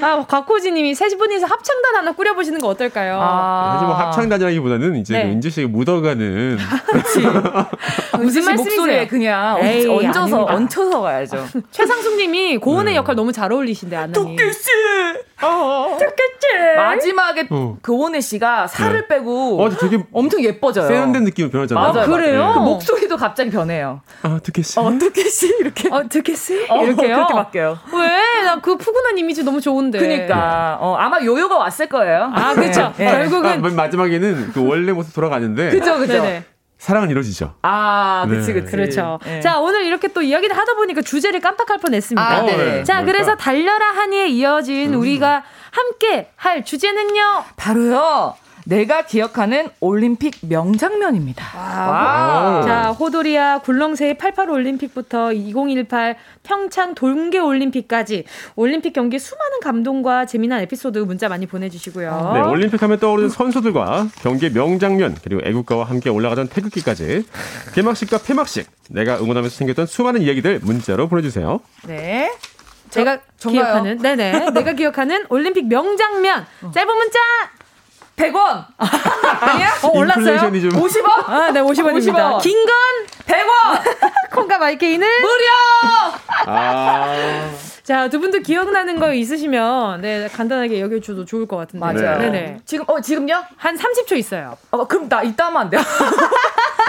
[0.00, 3.18] 아 곽호지님이 세 분이서 합창단 하나 꾸려보시는 거 어떨까요?
[3.20, 3.72] 아.
[3.74, 5.24] 사실 뭐 합창단이라기보다는 이제 네.
[5.24, 6.58] 그 은지 씨가 묻어가는
[8.18, 8.56] 무슨 씨 말씀이세요?
[8.56, 10.54] 목소리에 그냥 에이, 얹어서 아닙니다.
[10.54, 11.46] 얹혀서 가 야죠.
[11.70, 12.96] 최상숙님이 고은의 네.
[12.96, 14.12] 역할 너무 잘 어울리신데 안나님.
[14.36, 14.64] 도끼씨
[15.40, 16.76] 좋겠지.
[16.76, 17.78] 마지막에 어.
[17.80, 20.86] 그오네 씨가 살을 빼고 어, 되게 엄청 예뻐져요.
[20.86, 21.92] 세련된 느낌으로 변하잖아요.
[21.92, 22.06] 맞아요.
[22.10, 22.40] 그래요?
[22.40, 22.54] 맞아요.
[22.54, 24.00] 그 목소리도 갑자기 변해요.
[24.22, 25.88] 아, 듣겠어 어, 도끼 씨 이렇게.
[25.90, 26.66] 어, 듣겠어요?
[26.68, 27.14] 어, 이렇게요?
[27.16, 27.78] 그렇게 바뀌어요.
[27.92, 28.42] 왜?
[28.44, 29.98] 나 그 푸근한 이미지 너무 좋은데.
[29.98, 32.30] 그니까 어, 아마 요요가 왔을 거예요.
[32.34, 32.92] 아, 그쵸.
[32.98, 33.04] 네.
[33.06, 33.10] 네.
[33.12, 33.50] 결국은.
[33.50, 36.22] 아, 맨 마지막에는 그 원래 모습 돌아가는데 그죠 그죠.
[36.80, 37.56] 사랑은 이루어지죠.
[37.60, 38.60] 아, 그치, 네.
[38.60, 38.72] 그치.
[38.72, 39.18] 그렇죠.
[39.26, 39.40] 네.
[39.40, 42.26] 자, 오늘 이렇게 또 이야기를 하다 보니까 주제를 깜빡할 뻔 했습니다.
[42.26, 42.56] 아, 네.
[42.56, 42.84] 네.
[42.84, 43.12] 자, 뭘까?
[43.12, 47.44] 그래서 달려라 하니에 이어진 우리가 함께 할 주제는요.
[47.56, 48.34] 바로요.
[48.70, 51.44] 내가 기억하는 올림픽 명장면입니다.
[51.58, 52.62] Wow.
[52.64, 61.00] 자, 호돌이와 굴렁쇠의 88 올림픽부터 2018 평창 동계 올림픽까지 올림픽 경기 수많은 감동과 재미난 에피소드
[61.00, 62.30] 문자 많이 보내주시고요.
[62.34, 67.24] 네, 올림픽 하면 떠오르는 선수들과 경기의 명장면 그리고 애국가와 함께 올라가던 태극기까지
[67.74, 71.58] 개막식과 폐막식 내가 응원하면서 생겼던 수많은 이야기들 문자로 보내주세요.
[71.88, 72.30] 네.
[72.90, 74.50] 제가 저- 기억하는, 네네.
[74.50, 76.46] 내가 기억하는 올림픽 명장면.
[76.72, 77.18] 짧은 문자!
[78.20, 78.64] 100원.
[79.40, 79.68] 아니야?
[79.82, 80.24] 어, 올랐어요?
[80.34, 81.28] 인플레이션이 좀 50원?
[81.28, 82.38] 아, 네, 50원입니다.
[82.38, 82.42] 50원.
[82.42, 82.74] 긴건
[83.26, 84.10] 100원.
[84.32, 85.44] 콩과 마이케이는 무료.
[86.46, 87.50] 아,
[87.90, 91.84] 자, 두 분도 기억나는 거 있으시면 네, 간단하게 얘기해 줘도 좋을 것 같은데.
[91.84, 92.20] 맞아요.
[92.20, 92.58] 네네.
[92.64, 93.42] 지금 어 지금요?
[93.56, 94.56] 한 30초 있어요.
[94.70, 95.80] 어, 그럼 나 이따 하면 안 돼요?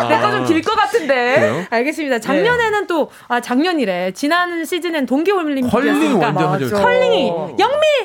[0.07, 1.35] 내 거 좀 길 것 같은데.
[1.39, 1.65] 그래요?
[1.69, 2.19] 알겠습니다.
[2.19, 4.11] 작년에는 또, 아, 작년이래.
[4.13, 6.19] 지난 시즌엔 동계올림픽이었으니까.
[6.19, 6.75] 컬링 완전 핫하죠.
[6.75, 7.57] 컬링이, 영미!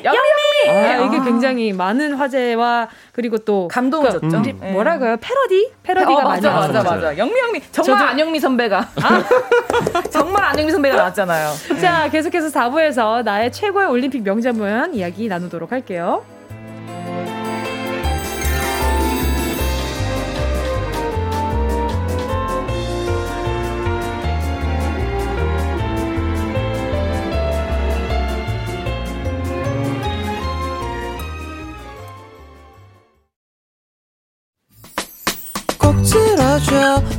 [0.03, 0.19] 영미!
[0.65, 1.05] 네, 아.
[1.05, 3.67] 이게 굉장히 많은 화제와 그리고 또.
[3.67, 4.39] 감동을 그, 줬죠.
[4.39, 5.17] 우리 뭐라고요?
[5.21, 5.71] 패러디?
[5.83, 6.73] 패러디가 어, 많이 맞아, 나왔어요.
[6.73, 7.17] 맞아, 맞아.
[7.17, 7.61] 영미, 영미.
[7.71, 8.89] 정말 저도- 안영미 선배가.
[10.11, 11.53] 정말 안영미 선배가 나왔잖아요.
[11.81, 16.23] 자, 계속해서 4부에 서 나의 최고의 올림픽 명장면 이야기 나누도록 할게요.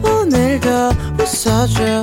[0.02, 0.68] 오늘도
[1.18, 2.02] 웃어줘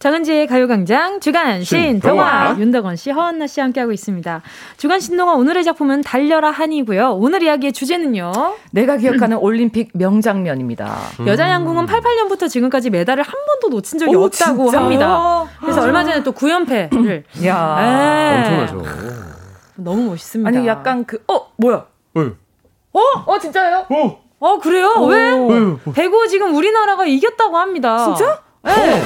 [0.00, 2.56] 정은지의 가요광장 주간 신동화.
[2.58, 4.40] 윤덕원 씨, 허한나 씨 함께하고 있습니다.
[4.78, 7.16] 주간 신동화 오늘의 작품은 달려라 한이고요.
[7.20, 8.32] 오늘 이야기의 주제는요.
[8.72, 10.96] 내가 기억하는 올림픽 명장면입니다.
[11.26, 14.82] 여자 양궁은 88년부터 지금까지 메달을 한 번도 놓친 적이 오, 없다고 진짜요?
[14.82, 15.44] 합니다.
[15.60, 18.38] 그래서 얼마 전에 또 9연패를 야.
[18.38, 18.82] 엄청나죠.
[19.76, 20.48] 너무 멋있습니다.
[20.48, 21.84] 아니 약간 그 어 뭐야?
[22.14, 22.20] 어,
[22.94, 23.00] 어?
[23.26, 23.84] 어 진짜요?
[23.90, 24.94] 어, 어 그래요?
[24.98, 25.06] 오.
[25.08, 25.30] 왜?
[25.30, 25.92] 어, 어.
[25.92, 28.02] 배구 지금 우리나라가 이겼다고 합니다.
[28.16, 28.40] 진짜?
[28.62, 29.02] 네.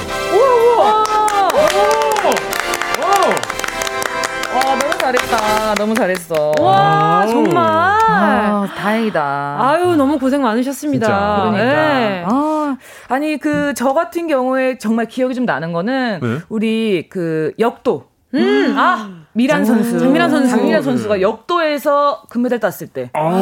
[4.55, 5.75] 와 너무 잘했다.
[5.75, 6.53] 너무 잘했어.
[6.59, 7.29] 와 아우.
[7.29, 7.57] 정말.
[7.63, 9.57] 아, 다행이다.
[9.59, 11.05] 아유 너무 고생 많으셨습니다.
[11.05, 11.51] 진짜.
[11.51, 11.65] 그러니까.
[11.65, 12.23] 네.
[12.27, 12.77] 아,
[13.09, 16.37] 아니 그 저 같은 경우에 정말 기억이 좀 나는 거는 네?
[16.49, 20.49] 우리 그 역도 음, 아 미란 선수, 장미란 선수.
[20.49, 23.33] 장미란 선수가 역도에서 금메달 땄을 때, 아우,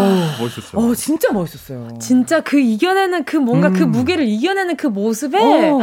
[0.41, 0.75] 멋있었어.
[0.79, 1.99] 어 진짜 멋있었어요.
[2.01, 3.91] 진짜 그 이겨내는 그 뭔가 그 음.
[3.91, 5.79] 무게를 이겨내는 그 모습에 어.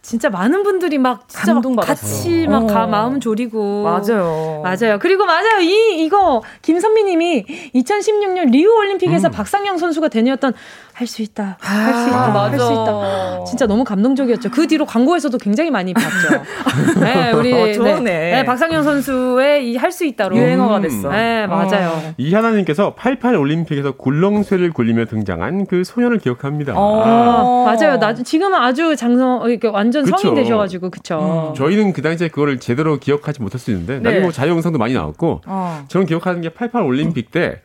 [0.00, 1.92] 진짜 많은 분들이 막 진짜 막 감동받았어.
[1.94, 2.66] 같이 막 어.
[2.66, 4.62] 가, 마음 졸이고 맞아요.
[4.64, 4.98] 맞아요.
[4.98, 5.60] 그리고 맞아요.
[5.60, 7.44] 이 이거 김선미 님이
[7.74, 10.54] 2016년 리우 올림픽에서 박상영 선수가 대녀였던
[11.02, 13.44] 할 수 있다, 할수 있다, 할수 있다.
[13.44, 14.50] 진짜 너무 감동적이었죠.
[14.50, 16.42] 그 뒤로 광고에서도 굉장히 많이 봤죠.
[17.00, 18.02] 네, 우리 어, 좋네.
[18.02, 20.82] 네, 박상영 선수의 이 할 수 있다로 유행어가 음.
[20.82, 21.08] 됐어.
[21.10, 22.00] 네, 맞아요.
[22.18, 26.74] 이하나 님께서 88 올림픽에서 굴렁쇠를 굴리며 등장한 그 소년을 기억합니다.
[26.76, 27.64] 어.
[27.66, 27.98] 맞아요.
[27.98, 30.16] 나 지금은 아주 장성 이렇게 완전 그쵸.
[30.18, 31.52] 성인 되셔 가지고 그쵸.
[31.56, 34.20] 저희는 그 당시에 그거를 제대로 기억하지 못할 수 있는데 나중에 네.
[34.20, 35.84] 뭐 자유 영상도 많이 나왔고 어.
[35.88, 37.60] 저는 기억하는 게 88 올림픽 때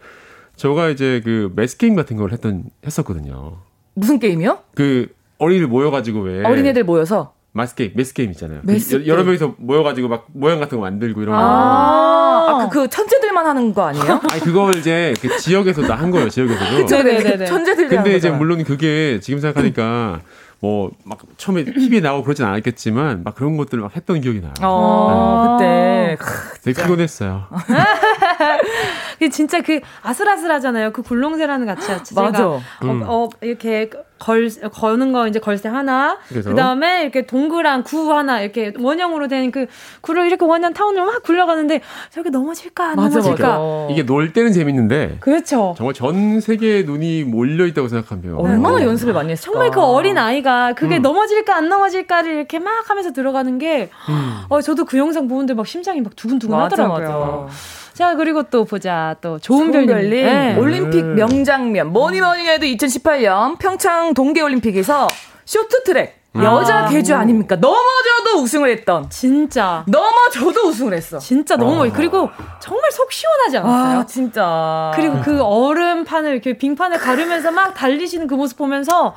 [0.57, 3.57] 저가 이제 그 매스 게임 같은 걸 했던 했었거든요.
[3.93, 4.59] 무슨 게임이요?
[4.75, 7.33] 그 어린이들 모여가지고 왜 어린애들 모여서.
[7.53, 8.59] 마스 게임, 매스 게임 있잖아요.
[8.63, 11.41] 매스 그 여- 여러 명이서 모여가지고 막 모양 같은 거 만들고 이런 거.
[11.41, 14.21] 아, 아, 그, 그 천재들만 하는 거 아니에요?
[14.31, 16.29] 아니 그걸 이제 그 지역에서도 한 거예요.
[16.29, 16.85] 지역에서도.
[17.03, 17.45] 네네네네.
[17.45, 18.37] 천재들이 근데 이제 거잖아.
[18.37, 20.21] 물론 그게 지금 생각하니까
[20.59, 24.53] 뭐 막 처음에 TV에 나오고 그러진 않았겠지만 막 그런 것들을 막 했던 기억이 나요.
[24.61, 26.17] 어, 그때.
[26.63, 27.45] 되게 피곤했어요.
[29.19, 30.91] 그 진짜 그 아슬아슬하잖아요.
[30.91, 32.47] 그 굴렁쇠라는 가치 자체가 맞아.
[32.47, 33.03] 어, 음.
[33.05, 33.89] 어, 이렇게
[34.19, 36.49] 걸 거는 거 이제 걸쇠 하나, 그래서?
[36.49, 39.67] 그 다음에 이렇게 동그란 구 하나 이렇게 원형으로 된 그
[40.01, 43.47] 구를 이렇게 원형 타운으로 막 굴려가는데 저렇게 넘어질까 안 맞아, 넘어질까.
[43.47, 43.87] 맞아.
[43.91, 45.73] 이게 놀 때는 재밌는데 그렇죠.
[45.77, 49.51] 정말 전 세계의 눈이 몰려 있다고 생각하면 얼마나 연습을 많이 했을까.
[49.51, 51.01] 정말 그 어린 아이가 그게 음.
[51.01, 54.39] 넘어질까 안 넘어질까를 이렇게 막 하면서 들어가는 게, 음.
[54.49, 57.45] 어, 저도 그 영상 보는데 막 심장이 막 두근두근 맞아, 하더라고요.
[57.45, 57.55] 맞아.
[57.97, 59.15] 자, 그리고 또 보자.
[59.21, 59.87] 또 좋은 좋은 별님.
[59.95, 60.55] 별님 네.
[60.55, 65.07] 올림픽 명장면 뭐니 뭐니 해도 2018년 평창 동계올림픽에서
[65.45, 69.83] 쇼트트랙 여자 개주 아닙니까 넘어져도 우승을 했던 진짜.
[69.87, 72.29] 넘어져도 우승을 했어 진짜 너무 멋있 그리고
[72.59, 73.99] 정말 속 시원하지 않았어요?
[73.99, 79.15] 아 진짜 그리고 그 얼음판을 이렇게 빙판을 가르면서 막 달리시는 그 모습 보면서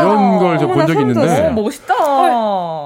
[0.00, 1.46] 이런 걸 저본 어머나, 적이 있는데.
[1.46, 1.94] 어 멋있다.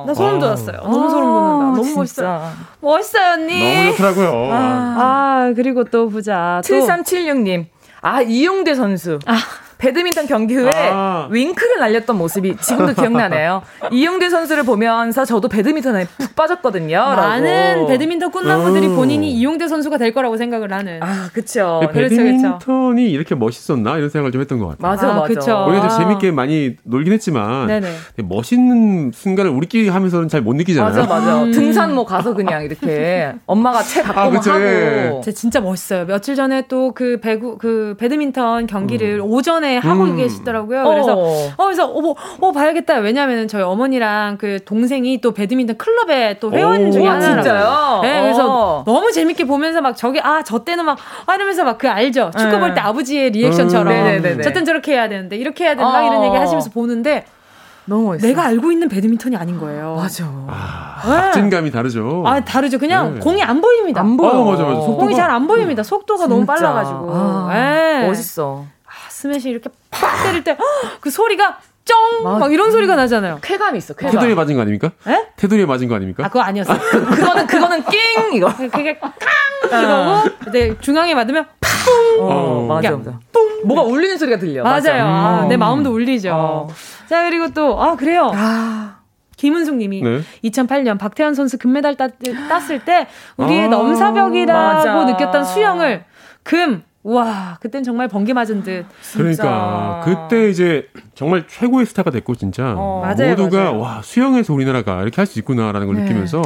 [0.07, 0.38] 나 소름 아.
[0.40, 0.76] 돋았어요.
[0.82, 1.76] 너무 소름 돋는다.
[1.80, 2.38] 너무 멋있어요.
[2.38, 2.52] 멋있어.
[2.80, 3.74] 멋있어요, 언니.
[3.84, 4.48] 너무 좋더라고요.
[4.52, 6.61] 아, 그리고 또 보자.
[6.66, 7.64] 또 7376님.
[8.02, 9.18] 아 이용대 선수.
[9.24, 9.38] 아.
[9.85, 11.28] 배드민턴 경기 후에 아.
[11.30, 13.62] 윙크를 날렸던 모습이 지금도 기억나네요.
[13.93, 16.99] 이용대 선수를 보면서 저도 배드민턴에 푹 빠졌거든요.
[16.99, 17.87] 많은 라고.
[17.89, 18.97] 배드민턴 꿈나무들이 음.
[18.97, 21.03] 본인이 이용대 선수가 될 거라고 생각을 하는.
[21.03, 21.80] 아, 그쵸.
[21.82, 24.91] 그 그렇죠, 배드민턴이 이렇게 멋있었나 이런 생각을 좀 했던 것 같아요.
[24.91, 25.26] 맞아, 아, 맞아.
[25.35, 25.66] 그쵸.
[25.68, 25.99] 우리가 좀 아.
[25.99, 27.89] 재밌게 많이 놀긴 했지만 네네.
[28.24, 30.95] 멋있는 순간을 우리끼리 하면서는 잘 못 느끼잖아요.
[30.95, 31.43] 맞아, 맞아.
[31.43, 31.53] 음.
[31.53, 35.07] 등산 뭐 가서 그냥 이렇게 엄마가 채 갖고 아, 막 그쵸, 예.
[35.07, 35.20] 하고.
[35.24, 36.07] 제 진짜 멋있어요.
[36.07, 40.16] 며칠 전에 또 그 배구 그 배드민턴 경기를 오전에 하고 음.
[40.16, 40.85] 계시더라고요.
[40.85, 41.49] 그래서 어.
[41.57, 42.97] 어 그래서 어, 뭐, 어 봐야겠다.
[42.99, 47.43] 왜냐면은 저희 어머니랑 그 동생이 또 배드민턴 클럽에 또 회원 오, 중에 와, 하나라고.
[47.43, 48.01] 진짜요?
[48.03, 48.83] 네, 그래서 어.
[48.85, 52.31] 너무 재밌게 보면서 막 저기 아 저 때는 막 아, 이러면서 막 그 알죠.
[52.37, 52.61] 축구 네.
[52.61, 53.93] 볼때 아버지의 리액션처럼 음.
[53.93, 54.43] 네네네네.
[54.43, 56.25] 저땐 저렇게 해야 되는데 이렇게 해야 된다 막 이런 어.
[56.27, 57.25] 얘기 하시면서 보는데
[57.87, 58.27] 너무 멋있어.
[58.27, 59.97] 내가 알고 있는 배드민턴이 아닌 거예요.
[59.97, 60.25] 맞아.
[60.47, 61.11] 아, 네.
[61.11, 62.22] 박진감이 다르죠.
[62.27, 62.79] 아 다르죠.
[62.79, 63.20] 그냥 네.
[63.20, 64.01] 공이 안 보입니다.
[64.01, 64.31] 안 보여.
[64.31, 64.81] 어, 맞아, 맞아.
[64.81, 65.83] 속도가- 공이 잘 안 보입니다.
[65.83, 66.55] 속도가 너무 진짜.
[66.55, 67.11] 빨라가지고.
[67.12, 67.51] 아,
[68.03, 68.07] 예.
[68.07, 68.64] 멋있어.
[69.14, 70.56] 아, 스매시 이렇게 팍 때릴 때
[71.00, 71.94] 그 소리가 쩡!
[72.24, 72.38] 맞아.
[72.38, 73.38] 막 이런 소리가 나잖아요.
[73.42, 74.12] 쾌감 있어, 쾌감.
[74.12, 74.92] 테두리에 맞은 거 아닙니까?
[75.06, 75.26] 에?
[75.36, 76.24] 테두리에 맞은 거 아닙니까?
[76.24, 76.78] 아, 그거 아니었어요.
[76.78, 78.32] 그거는, 그거는 낑!
[78.32, 78.50] 이거.
[78.56, 79.12] 그게 깡!
[79.68, 81.44] 이거고, 근데 중앙에 맞으면
[82.20, 82.66] 어, 어.
[82.68, 83.18] 맞아, 야, 맞아.
[83.64, 84.62] 뭐가 울리는 소리가 들려.
[84.62, 85.04] 맞아요.
[85.04, 85.48] 아, 음.
[85.48, 86.30] 내 마음도 울리죠.
[86.32, 86.68] 어.
[87.06, 88.30] 자, 그리고 또, 아, 그래요.
[88.34, 89.00] 아,
[89.36, 90.20] 김은숙 님이 네.
[90.44, 92.12] 2008년 박태환 선수 금메달 땄,
[92.48, 95.04] 땄을 때 우리의 아, 넘사벽이라고 맞아.
[95.04, 96.04] 느꼈던 수영을
[96.44, 96.82] 금!
[97.05, 98.86] 와, 그땐 정말 번개 맞은 듯.
[99.14, 103.00] 그러니까 그때 이제 정말 최고의 스타가 됐고 진짜 어.
[103.02, 103.78] 맞아요, 모두가 맞아요.
[103.80, 106.02] 와 수영에서 우리나라가 이렇게 할 수 있구나라는 걸 네.
[106.02, 106.42] 느끼면서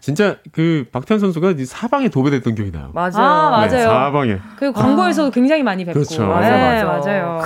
[0.00, 2.90] 진짜 그 박태환 선수가 이제 사방에 도배됐던 기억이 나요.
[2.94, 3.20] 맞아.
[3.22, 3.70] 아, 맞아요.
[3.70, 4.38] 네, 사방에.
[4.56, 5.94] 그 광고에서도 굉장히 많이 뵙고.
[6.00, 6.22] 그렇죠.
[6.22, 6.50] 네, 맞아,
[6.84, 6.84] 맞아.
[7.10, 7.40] 맞아요.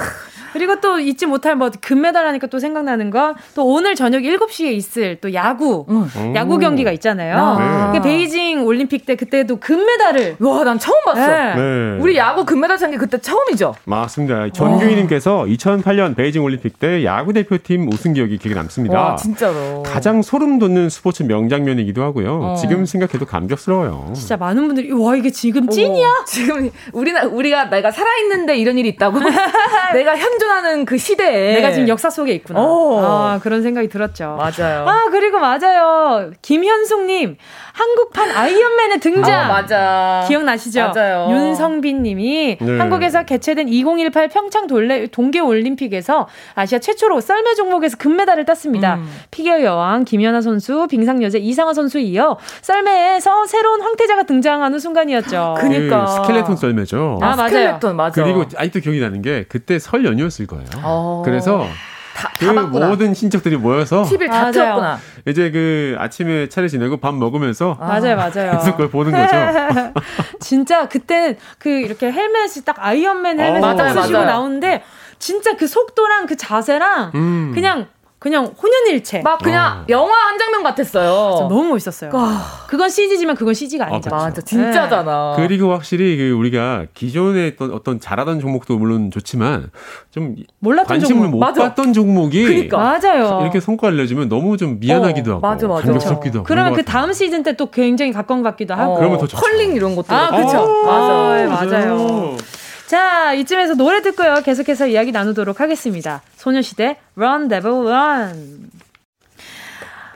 [0.52, 5.18] 그리고 또 잊지 못할 뭐 금메달 하니까 또 생각나는 건 또 오늘 저녁 7시에 있을
[5.20, 6.08] 또 야구 음.
[6.34, 7.36] 야구 경기가 있잖아요.
[7.36, 7.92] 아.
[7.92, 11.26] 그 베이징 올림픽 때 그때도 금메달을 와, 난 처음 봤어.
[11.26, 11.54] 네.
[11.54, 11.98] 네.
[12.00, 13.74] 우리 야구 금메달 찬 게 그때 처음이죠?
[13.84, 14.48] 맞습니다.
[14.52, 18.98] 전규희님께서 2008년 베이징 올림픽 때 야구 대표팀 우승 기억이 기억에 남습니다.
[18.98, 19.82] 와, 진짜로.
[19.84, 22.40] 가장 소름 돋는 스포츠 명장면이기도 하고요.
[22.42, 22.54] 어.
[22.56, 24.12] 지금 생각해도 감격스러워요.
[24.14, 26.06] 진짜 많은 분들이 와 이게 지금 찐이야?
[26.06, 29.18] 어, 지금 우리나 우리가 내가 살아 있는데 이런 일이 있다고?
[29.94, 32.60] 내가 현 존하는 그 시대에 내가 지금 역사 속에 있구나.
[32.60, 32.98] 오.
[33.00, 34.38] 아, 그런 생각이 들었죠.
[34.38, 34.86] 맞아요.
[34.88, 36.30] 아, 그리고 맞아요.
[36.42, 37.36] 김현숙 님,
[37.72, 39.40] 한국판 아이언맨의 등장.
[39.40, 40.24] 아, 맞아.
[40.28, 40.92] 기억나시죠?
[40.94, 41.28] 맞아요.
[41.30, 42.78] 윤성빈 님이 네.
[42.78, 48.96] 한국에서 개최된 2018 평창 돌레, 동계 올림픽에서 아시아 최초로 썰매 종목에서 금메달을 땄습니다.
[48.96, 49.08] 음.
[49.30, 55.56] 피겨 여왕 김연아 선수, 빙상 여제 이상화 선수에 이어 썰매에서 새로운 황태자가 등장하는 순간이었죠.
[55.58, 56.04] 그니까.
[56.04, 57.18] 그 스켈레톤 썰매죠.
[57.22, 57.48] 아, 맞아요.
[57.48, 58.22] 스켈레톤 맞아.
[58.22, 60.66] 그리고 아직도 기억이 나는 게 그때 설 연휴 였을 거예요.
[60.82, 61.22] 어.
[61.24, 61.66] 그래서
[62.14, 62.88] 다, 그다 봤구나.
[62.88, 64.52] 모든 친척들이 모여서 TV를 다 맞아요.
[64.52, 64.98] 틀었구나.
[65.26, 68.52] 이제 그 아침에 차례 지내고 밥 먹으면서 맞아요, 맞아요.
[68.58, 69.92] 계속 그걸 보는 거죠.
[70.40, 74.24] 진짜 그때는 그 이렇게 헬멧이 딱 아이언맨 헬멧 어, 딱 맞아요, 쓰시고.
[74.24, 74.82] 나오는데
[75.18, 77.52] 진짜 그 속도랑 그 자세랑 음.
[77.54, 77.86] 그냥
[78.18, 79.20] 그냥 혼연일체.
[79.22, 79.84] 막 그냥 어.
[79.88, 81.34] 영화 한 장면 같았어요.
[81.36, 82.10] 진짜 너무 멋있었어요.
[82.68, 84.10] 그건 CG지만 그건 CG가 아니죠.
[84.10, 84.24] 그렇죠.
[84.24, 85.34] 맞아, 진짜잖아.
[85.36, 89.70] 그리고 확실히 그 우리가 기존에 어떤, 어떤 잘하던 종목도 물론 좋지만
[90.10, 91.30] 좀 몰랐던 관심을 종목.
[91.30, 91.62] 못 맞아.
[91.62, 92.76] 받던 종목이 그러니까.
[92.76, 93.38] 맞아요.
[93.42, 95.82] 이렇게 성과를 내주면 너무 좀 미안하기도 어, 하고 맞아, 맞아.
[95.84, 96.86] 감격스럽기도 하고 그러면 그 것.
[96.90, 98.92] 다음 시즌 때 또 굉장히 각광 받기도 하고.
[98.94, 99.40] 어, 그러면 더 좋죠.
[99.40, 100.14] 컬링 이런 것도.
[100.14, 100.58] 아, 그쵸.
[100.58, 101.48] 어, 맞아요.
[101.48, 101.70] 맞아요.
[101.70, 102.36] 맞아요.
[102.88, 104.40] 자, 이쯤에서 노래 듣고요.
[104.42, 106.22] 계속해서 이야기 나누도록 하겠습니다.
[106.36, 108.70] 소녀시대 Run Devil Run.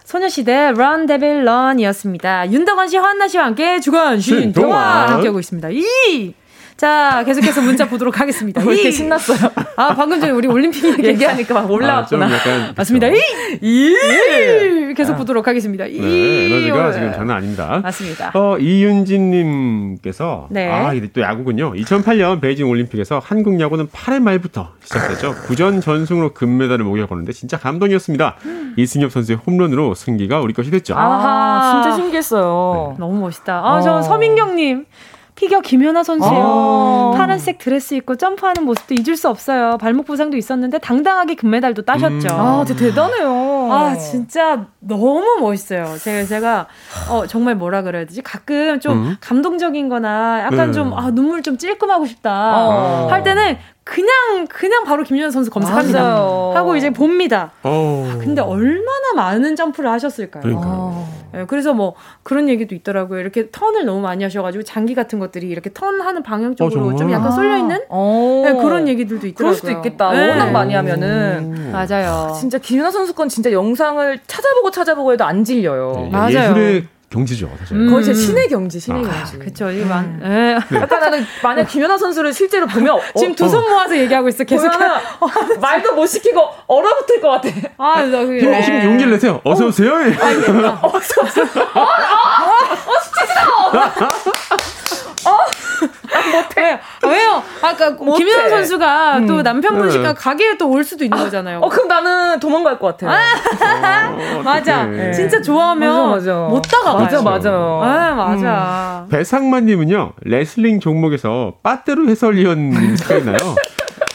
[0.05, 2.51] 소녀시대 Run Devil Run이었습니다.
[2.51, 4.53] 윤덕원 씨, 환나 씨와 함께 주간 동안.
[4.55, 5.69] 동안 함께하고 있습니다.
[5.73, 6.33] 이
[6.83, 8.61] 자, 계속해서 문자 보도록 하겠습니다.
[8.67, 8.93] 왜 이렇게 이.
[8.93, 9.53] 신났어요?
[9.77, 12.25] 아, 방금 전에 우리 올림픽 얘기하니까 막 올라왔구나.
[12.27, 13.07] 아, 좀 약간 맞습니다.
[13.07, 13.21] 이,
[13.61, 15.87] 이 계속 보도록 하겠습니다.
[15.87, 16.91] 이 네, 에너지가.
[16.91, 17.79] 지금 장난 아닙니다.
[17.85, 18.33] 맞습니다.
[18.35, 20.73] 어, 이윤진님께서 네.
[20.73, 21.73] 아 이게 또 야구군요.
[21.75, 25.37] 2008년 베이징 올림픽에서 한국 야구는 8회 말부터 시작됐죠.
[25.47, 28.39] 구전 전승으로 금메달을 목격하는데 진짜 감동이었습니다.
[28.77, 30.95] 이승엽 선수의 홈런으로 승기가 우리 것이 됐죠.
[30.99, 32.97] 아, 진짜 신기했어요.
[32.99, 33.55] 너무 멋있다.
[33.55, 33.81] 아, 어.
[33.83, 34.87] 저 서민경님.
[35.43, 36.31] 피겨 김연아 선수요.
[36.33, 37.15] 어.
[37.17, 39.77] 파란색 드레스 입고 점프하는 모습도 잊을 수 없어요.
[39.77, 42.29] 발목 부상도 있었는데 당당하게 금메달도 따셨죠.
[42.33, 42.41] 음.
[42.41, 43.62] 아, 대단해요.
[43.71, 45.97] 아, 진짜 너무 멋있어요.
[45.99, 46.67] 제가, 제가,
[47.11, 48.23] 어, 정말 뭐라 그래야 되지?
[48.23, 49.17] 가끔 좀 음.
[49.21, 50.73] 감동적인 거나 약간 네.
[50.73, 52.67] 좀, 아, 눈물 좀 찔끔하고 싶다.
[52.69, 53.09] 어.
[53.11, 56.01] 할 때는 그냥, 그냥 바로 김연아 선수 검색합니다.
[56.01, 56.53] 맞아요.
[56.55, 57.51] 하고 이제 봅니다.
[57.63, 58.17] 어.
[58.21, 61.23] 근데 얼마나 많은 점프를 하셨을까요?
[61.35, 63.19] 예, 그래서 뭐 그런 얘기도 있더라고요.
[63.19, 66.97] 이렇게 턴을 너무 많이 하셔가지고 장기 같은 것들이 이렇게 턴하는 방향 쪽으로 정말?
[66.97, 68.43] 좀 약간 쏠려 있는 어.
[68.45, 69.35] 네, 그런 얘기들도 있더라고요.
[69.37, 70.13] 그럴 수도 있겠다.
[70.13, 70.29] 네.
[70.29, 71.73] 워낙 많이 하면은.
[71.73, 72.35] 맞아요.
[72.39, 75.93] 진짜 김연아 선수 건 진짜 영상을 찾아보고 찾아보고 해도 안 질려요.
[75.97, 76.31] 네, 맞아요.
[76.51, 77.77] 예술의 경지죠, 사실.
[77.77, 77.91] 음.
[77.91, 79.39] 거의 제 신의 경지, 신의 아, 경지.
[79.39, 79.71] 그쵸.
[79.71, 80.59] 이 만, 예.
[80.71, 80.81] 네.
[80.81, 84.45] 약간 나는 만약 김연아 선수를 실제로 보면 어, 지금 두 손 모아서 얘기하고 있어.
[84.45, 84.71] 계속.
[84.73, 84.97] 보면은
[85.61, 87.51] 말도 못 시키고 얼어붙을 것 같아.
[87.77, 88.41] 아, 나 그게.
[88.41, 89.43] 힘, 힘 용기를 내세요.
[89.45, 89.93] 어서 오세요.
[96.31, 96.81] 못해.
[97.03, 97.43] 아, 왜요?
[97.63, 98.25] 아까 못해.
[98.25, 100.15] 김연아 선수가 또 남편분이니까 네.
[100.15, 101.59] 가게에 또 올 수도 있는 거잖아요.
[101.61, 103.11] 어, 그럼 나는 도망갈 것 같아요.
[104.43, 104.83] 맞아.
[104.83, 105.13] 어떡해.
[105.13, 106.35] 진짜 좋아하면 맞아, 맞아.
[106.49, 107.05] 못 다가가요.
[107.05, 107.51] 맞아, 맞아.
[107.53, 109.07] 아, 맞아.
[109.11, 113.55] 배상만님은요 레슬링 종목에서 빠떼로 해설위원 생각나요.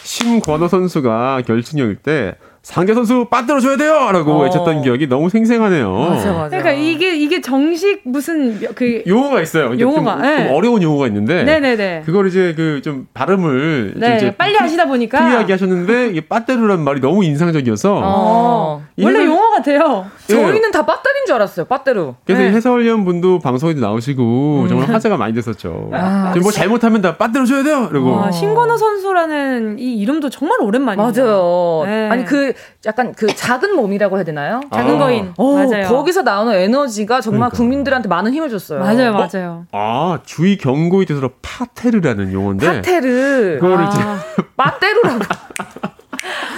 [0.03, 2.35] 심권호 선수가 결승전일 때
[2.67, 4.43] 상대 선수 빠떼로 줘야 돼요라고 어.
[4.43, 5.89] 외쳤던 기억이 너무 생생하네요.
[5.89, 6.49] 맞아, 맞아.
[6.49, 9.79] 그러니까 이게 이게 정식 무슨 그 용어가 있어요.
[9.79, 10.47] 용어가, 좀, 네.
[10.47, 12.03] 좀 어려운 용어가 있는데 네네네.
[12.05, 16.83] 그걸 이제 그 좀 발음을 좀 네, 이제 빨리 하시다 보니까 프리하게 하셨는데 이게 빠떼로란
[16.83, 18.83] 말이 너무 인상적이어서 어.
[19.01, 20.05] 원래 이걸- 용어 같아요.
[20.29, 20.33] 예.
[20.33, 22.15] 저희는 다 빠따린 줄 알았어요, 빠떼로.
[22.25, 22.49] 그래서 네.
[22.49, 24.67] 이 해설위원 분도 방송에도 나오시고 음.
[24.67, 25.89] 정말 화제가 많이 됐었죠.
[25.93, 27.87] 아, 지금 뭐 잘못하면 다 빠떼로 줘야 돼요.
[27.89, 31.11] 그리고 와, 신건호 선수라는 이 이름도 정말 오랜만이에요.
[31.11, 31.83] 맞아요.
[31.85, 32.09] 네.
[32.09, 32.53] 아니 그
[32.85, 34.61] 약간 그 작은 몸이라고 해야 되나요?
[34.73, 34.97] 작은 아.
[34.97, 35.33] 거인.
[35.37, 35.87] 어, 맞아요.
[35.87, 37.57] 거기서 나오는 에너지가 정말 그러니까.
[37.57, 38.79] 국민들한테 많은 힘을 줬어요.
[38.79, 39.65] 맞아요, 맞아요.
[39.71, 43.89] 아 주의 경고의 뜻으로 파테르라는 용어인데 파테르, 그거를 아.
[43.89, 45.19] 이제 빠떼로라고.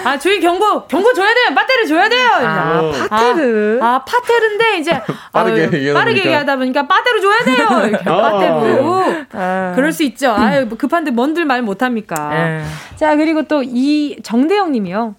[0.06, 1.54] 아, 주의 경고, 경고 줘야 돼요.
[1.54, 2.28] 빠떼를 줘야 돼요.
[2.40, 2.90] 아.
[2.92, 3.08] 이제.
[3.10, 3.80] 파테르.
[3.82, 5.02] 아, 파테르인데 이제
[5.34, 6.30] 빠르게 아유, 얘기하다 빠르게 보니까.
[6.30, 7.88] 얘기하다 보니까 빠떼로 줘야 돼요.
[7.90, 8.22] 이렇게 아.
[8.22, 9.04] 빠떼로.
[9.34, 9.74] 아.
[9.76, 10.32] 그럴 수 있죠.
[10.32, 12.30] 아유, 뭐 급한데 뭔들 말 못합니까?
[12.34, 12.64] 예.
[12.96, 15.16] 자, 그리고 또 이 정대영 님이요.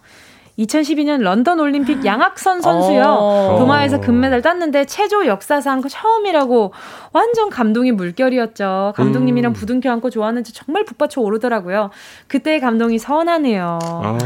[0.61, 3.03] 2012년 런던 올림픽 양학선 선수요.
[3.07, 3.57] 어.
[3.59, 6.73] 도마에서 금메달 땄는데 체조 역사상 처음이라고
[7.13, 8.93] 완전 감동이 물결이었죠.
[8.97, 9.55] 감독님이랑 음.
[9.55, 11.91] 부둥켜 안고 좋아하는지 정말 북받쳐 오르더라고요.
[12.29, 13.79] 그때의 감동이 선하네요.
[13.83, 14.19] 아.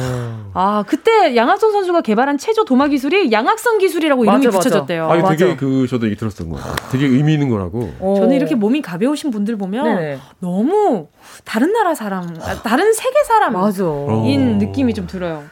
[0.54, 4.58] 아, 그때 양학선 선수가 개발한 체조 도마 기술이 양학선 기술이라고 이름이 맞아.
[4.58, 5.08] 붙여졌대요.
[5.08, 5.56] 아니 되게 맞아.
[5.56, 6.58] 그 저도 얘기 들었던 거.
[6.90, 7.92] 되게 의미 있는 거라고.
[8.00, 8.14] 어.
[8.18, 10.18] 저는 이렇게 몸이 가벼우신 분들 보면 네네.
[10.40, 11.06] 너무
[11.44, 13.84] 다른 나라 사람, 아, 다른 세계 사람인 맞아.
[13.84, 14.24] 어.
[14.58, 15.44] 느낌이 좀 들어요.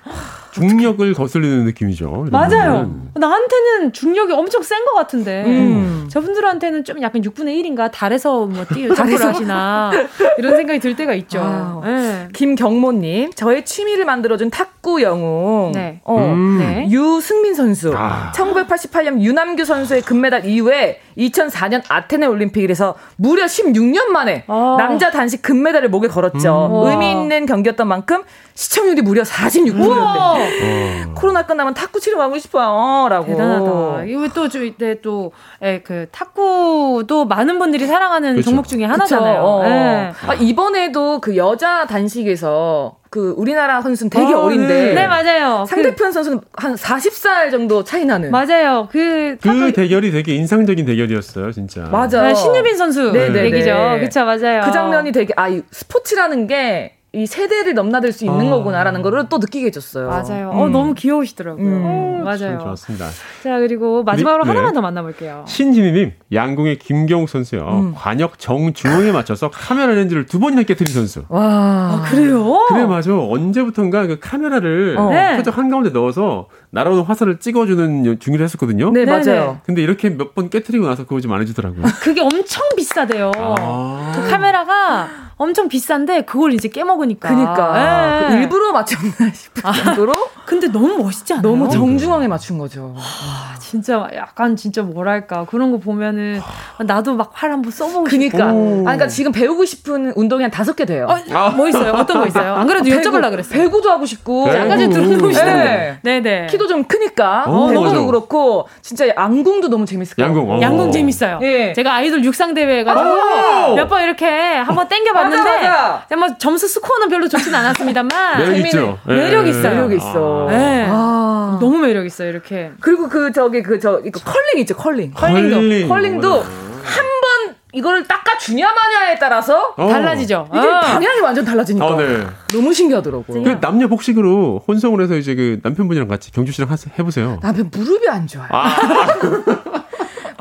[0.53, 2.27] 중력을 거슬리는 느낌이죠.
[2.31, 2.73] 맞아요.
[2.73, 3.11] 거는.
[3.15, 6.09] 나한테는 중력이 엄청 센 것 같은데 음.
[6.11, 9.91] 저분들한테는 좀 약간 6분의 1인가 달에서 뭐 뛰어 점프를 하시나
[10.39, 11.41] 이런 생각이 들 때가 있죠.
[11.41, 11.81] 아.
[11.85, 12.29] 네.
[12.35, 15.73] 김경모님, 저의 취미를 만들어준 탁구 영웅.
[15.73, 16.01] 네.
[16.05, 16.19] 어.
[16.19, 16.59] 음.
[16.59, 16.89] 네.
[16.91, 17.95] 유승민 선수.
[17.97, 18.33] 아.
[18.35, 24.77] 1988년 유남규 선수의 금메달 이후에 2004년 아테네 올림픽에서 무려 16년 만에 아.
[24.79, 26.83] 남자 단식 금 메달을 목에 걸었죠.
[26.85, 26.91] 음.
[26.91, 28.23] 의미 있는 경기였던 만큼
[28.55, 29.87] 시청률이 무려 46%였대.
[29.87, 31.15] 우와 어.
[31.15, 33.09] 코로나 끝나면 탁구 치러 가고 싶어요.
[33.09, 33.27] 라고.
[33.27, 34.05] 대단하다.
[34.05, 38.51] 이거 또저 이때 또그 탁구도 많은 분들이 사랑하는 그쵸.
[38.51, 38.85] 종목 중에?
[38.85, 39.43] 하나잖아요.
[39.43, 39.63] 어.
[39.63, 40.13] 네.
[40.27, 45.67] 아, 이번에도 그 여자 단식에서 그 우리나라 선수는 되게 아, 어린데 네 맞아요.
[45.67, 48.31] 상대편 선수는 한 40살 정도 차이 나는.
[48.31, 48.89] 그, 맞아요.
[48.91, 51.83] 그그 탁구 대결이 되게 인상적인 대결이었어요, 진짜.
[51.83, 52.23] 맞아.
[52.23, 53.45] 네, 신유빈 선수 네네네.
[53.45, 53.99] 얘기죠.
[54.01, 54.63] 그쵸 맞아요.
[54.65, 58.51] 그 장면이 되게 아, 이 스포츠라는 게 이 세대를 넘나들 수 있는 아.
[58.51, 60.09] 거구나라는 거를 또 느끼게 해줬어요.
[60.09, 60.51] 맞아요.
[60.51, 60.59] 음.
[60.59, 61.63] 어 너무 귀여우시더라고요.
[61.63, 61.83] 음.
[61.85, 62.59] 어, 참 맞아요.
[62.61, 63.09] 좋았습니다.
[63.43, 64.49] 자 그리고 마지막으로 네.
[64.49, 65.45] 하나만 더 만나볼게요.
[65.47, 67.69] 신진희님, 양궁의 김경욱 선수요.
[67.69, 67.95] 음.
[67.95, 71.25] 관역 정중앙에 맞춰서 카메라 렌즈를 두 번이나 깨뜨린 선수.
[71.29, 71.43] 와.
[71.43, 72.67] 아 그래요?
[72.71, 73.15] 그래 맞아.
[73.15, 75.11] 언제부턴가 그 카메라를 어.
[75.11, 75.37] 네.
[75.37, 78.91] 표적 한가운데 넣어서 날아오는 화살을 찍어주는 중계를 했었거든요.
[78.93, 79.05] 네.
[79.05, 79.61] 맞아요.
[79.67, 81.83] 근데 이렇게 몇 번 깨뜨리고 나서 그거 좀 안 해주더라고요.
[82.01, 83.31] 그게 엄청 비싸대요.
[83.37, 84.13] 아.
[84.17, 87.29] 그 카메라가 엄청 비싼데 그걸 이제 깨먹으니까.
[87.29, 88.23] 그니까.
[88.25, 88.29] 예.
[88.29, 90.15] 그 일부러 맞췄나 싶을 정도로
[90.47, 91.43] 근데 너무 멋있지 않아요?
[91.43, 92.95] 너무 정중앙에 맞춘 거죠.
[92.97, 96.43] 아, 진짜 약간 진짜 뭐랄까 그런 거 보면은
[96.85, 98.45] 나도 막 활 한번 써보고 그니까.
[98.45, 98.83] 아, 오.
[98.83, 101.07] 그러니까 지금 배우고 싶은 운동이 한 다섯 개 돼요.
[101.09, 101.93] 어, 뭐 있어요?
[101.93, 102.55] 어떤 거 있어요?
[102.55, 103.59] 안 그래도 배구, 여쭤보려 그랬어요.
[103.59, 104.45] 배구도 하고 싶고.
[104.45, 104.69] 배구.
[104.69, 105.43] 전에 들어오시던데.
[105.43, 105.99] 네.
[106.03, 106.47] 네 네.
[106.51, 108.07] 키도 좀 크니까 오, 배구도 맞아.
[108.07, 110.51] 그렇고 진짜 양궁도 너무 재밌을 것 양궁.
[110.51, 110.61] 어.
[110.61, 111.39] 양궁 재밌어요.
[111.43, 111.73] 예.
[111.73, 113.75] 제가 아이돌 육상 대회 해가지고 오!
[113.77, 116.05] 몇번 이렇게 한번 땡겨봤는데 맞아, 맞아.
[116.09, 118.99] 근데 뭐 점수 스코어는 별로 좋진 않았습니다만 매력 있죠.
[119.07, 119.51] 매력 예.
[119.51, 119.75] 있어요.
[119.75, 120.47] 매력 있어.
[120.51, 120.87] 네.
[120.91, 121.59] 아.
[121.61, 122.73] 너무 매력 있어요 이렇게.
[122.81, 125.13] 그리고 그 저기 그 저 이거 컬링 있죠 컬링.
[125.13, 125.55] 컬링도.
[125.57, 125.89] 컬링.
[125.89, 129.89] 컬링도 한 번 이거를 닦아 주냐 마냐에 따라서 어.
[129.89, 130.47] 달라지죠.
[130.53, 130.81] 이게 어.
[130.81, 132.27] 방향이 완전 달라지니까 아, 네.
[132.53, 133.43] 너무 신기하더라고요.
[133.45, 137.39] 그 남녀 복식으로 혼성을 해서 이제 그 남편분이랑 같이 경주 씨랑 하- 해보세요.
[137.41, 138.49] 남편 무릎이 안 좋아요.
[138.51, 138.69] 아,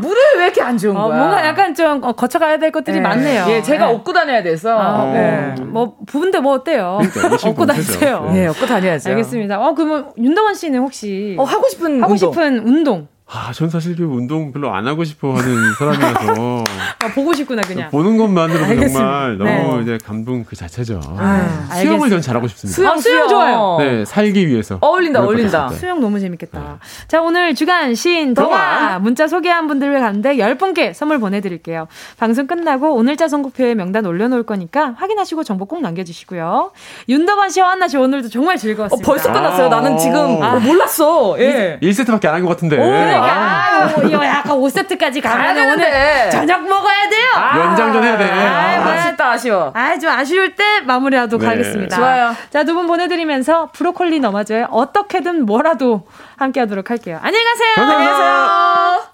[0.01, 1.17] 무릎이 왜 이렇게 안 좋은 어, 거야?
[1.17, 3.01] 뭔가 약간 좀 어, 거쳐가야 될 것들이 네.
[3.01, 3.45] 많네요.
[3.49, 3.93] 예, 제가 네.
[3.93, 4.77] 업고 다녀야 돼서.
[4.77, 5.55] 아, 네.
[5.59, 6.99] 뭐, 뭐 부부인데 뭐 어때요?
[7.13, 7.65] 그러니까 업고.
[7.65, 8.29] 다니세요.
[8.33, 8.43] 네.
[8.43, 9.09] 예, 업고 다녀야죠.
[9.11, 9.59] 알겠습니다.
[9.59, 12.31] 어 그러면 윤동원 씨는 혹시 어, 하고 싶은 하고 운동.
[12.33, 13.07] 싶은 운동?
[13.33, 16.60] 아, 전 사실 그 운동 별로 안 하고 싶어 하는 사람이라서.
[16.99, 17.89] 아, 보고 싶구나 그냥.
[17.89, 18.99] 보는 것만으로도 알겠습니다.
[18.99, 19.81] 정말 너무 네.
[19.83, 20.99] 이제 감동 그 자체죠.
[21.17, 22.09] 아, 수영을 알겠습니다.
[22.09, 22.75] 전 잘하고 싶습니다.
[22.75, 23.77] 수영, 수영 좋아요.
[23.79, 24.77] 네, 살기 위해서.
[24.81, 25.69] 어울린다, 어울린다.
[25.69, 26.79] 수영 너무 재밌겠다.
[27.07, 28.99] 자, 오늘 주간 시인 동화.
[28.99, 31.87] 문자 소개한 분들을 가는데 10분께 선물 보내드릴게요.
[32.17, 36.71] 방송 끝나고 오늘자 선곡표에 명단 올려놓을 거니까 확인하시고 정보 꼭 남겨주시고요.
[37.09, 39.09] 윤덕원 씨와 한나 씨 오늘도 정말 즐거웠습니다.
[39.09, 39.69] 어, 벌써 끝났어요.
[39.69, 40.53] 나는 지금 아.
[40.55, 41.35] 어, 몰랐어.
[41.39, 41.79] 예.
[41.81, 42.75] 1세트밖에 안 한 것 같은데.
[42.77, 46.29] 그러니까 아유, 이거 약간 5세트까지 가면 오늘 되는데.
[46.31, 47.61] 저녁 먹어야 돼요.
[47.63, 48.31] 연장전 해야 돼.
[48.31, 49.71] 아, 뭐, 아쉽다, 아쉬워.
[49.75, 51.47] 아, 좀 아쉬울 때 마무리하도록 네.
[51.47, 51.95] 하겠습니다.
[51.95, 52.33] 좋아요.
[52.49, 56.07] 자, 두 분 보내드리면서 브로콜리 너마저의 어떻게든 뭐라도
[56.37, 57.19] 함께 하도록 할게요.
[57.21, 57.75] 안녕히 가세요.
[57.75, 59.11] 감사합니다.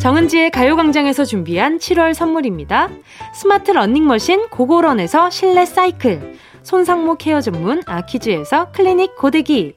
[0.00, 2.88] 정은지의 가요광장에서 준비한 7월 선물입니다.
[3.34, 6.34] 스마트 러닝머신 고고런에서 실내 사이클,
[6.64, 9.76] 손상모 케어 전문 아키즈에서 클리닉 고데기,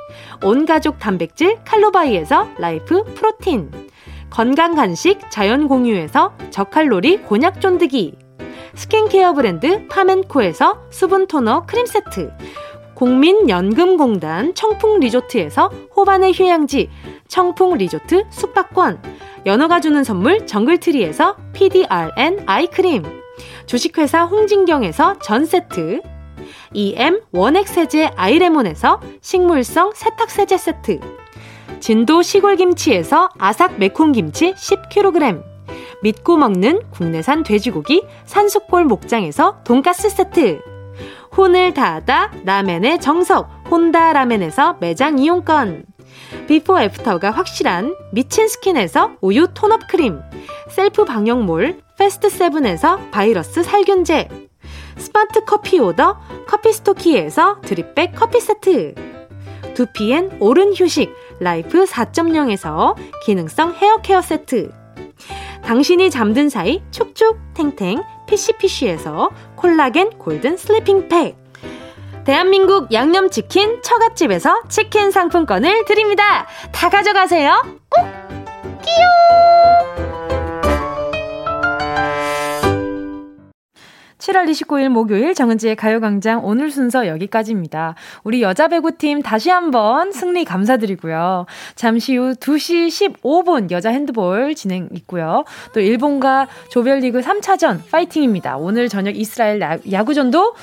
[0.43, 3.71] 온가족 단백질 칼로바이에서 라이프 프로틴,
[4.29, 8.15] 건강 간식 자연 공유에서 저칼로리 곤약 쫀득이,
[8.73, 12.31] 스킨케어 브랜드 파멘코에서 수분 토너 크림 세트,
[12.95, 16.89] 국민연금공단 청풍 리조트에서 호반의 휴양지
[17.27, 19.01] 청풍 리조트 숙박권,
[19.45, 23.03] 연어가 주는 선물 정글트리에서 PDRN 아이크림,
[23.65, 26.01] 주식회사 홍진경에서 전 세트,
[26.73, 30.99] EM 원액세제 아이레몬에서 식물성 세탁세제 세트,
[31.79, 35.43] 진도 시골김치에서 아삭 매콤김치 10kg,
[36.03, 40.61] 믿고 먹는 국내산 돼지고기 산수골 목장에서 돈가스 세트,
[41.37, 45.85] 혼을 다하다 라멘의 정석 혼다 라멘에서 매장 이용권,
[46.47, 50.19] 비포 애프터가 확실한 미친 스킨에서 우유 tone-up 크림,
[50.69, 54.50] 셀프 방역몰 패스트 세븐에서 바이러스 살균제,
[55.01, 58.93] 스마트 커피 오더 커피 스토키에서 드립백 커피 세트,
[59.73, 62.95] 두피엔 옳은 휴식 라이프 4.0에서
[63.25, 64.71] 기능성 헤어 케어 세트,
[65.63, 71.35] 당신이 잠든 사이 촉촉 탱탱 피시피시에서 콜라겐 golden sleeping 팩,
[72.23, 76.47] 대한민국 양념치킨 처갓집에서 치킨 상품권을 드립니다.
[76.71, 77.63] 다 가져가세요.
[77.89, 78.05] 꼭
[78.81, 80.10] 끼요.
[84.21, 87.95] 7월 29일 목요일 정은지의 가요광장 오늘 순서 여기까지입니다.
[88.23, 91.47] 우리 여자 배구팀 다시 한번 승리 감사드리고요.
[91.73, 95.43] 잠시 후 2시 15분 여자 핸드볼 진행 있고요.
[95.73, 98.57] 또 일본과 조별리그 3차전 파이팅입니다.
[98.57, 100.53] 오늘 저녁 이스라엘 야- 야구전도 또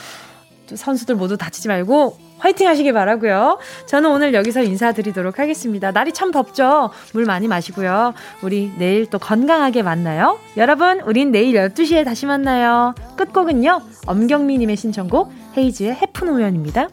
[0.77, 3.59] 선수들 모두 다치지 말고 화이팅 하시길 바라고요.
[3.87, 5.91] 저는 오늘 여기서 인사드리도록 하겠습니다.
[5.91, 6.91] 날이 참 덥죠?
[7.13, 8.15] 물 많이 마시고요.
[8.43, 10.39] 우리 내일 또 건강하게 만나요.
[10.57, 12.95] 여러분, 우린 내일 12시에 다시 만나요.
[13.17, 13.83] 끝곡은요.
[14.07, 16.89] 엄경미 님의 신청곡 헤이즈의 해픈 우연입니다.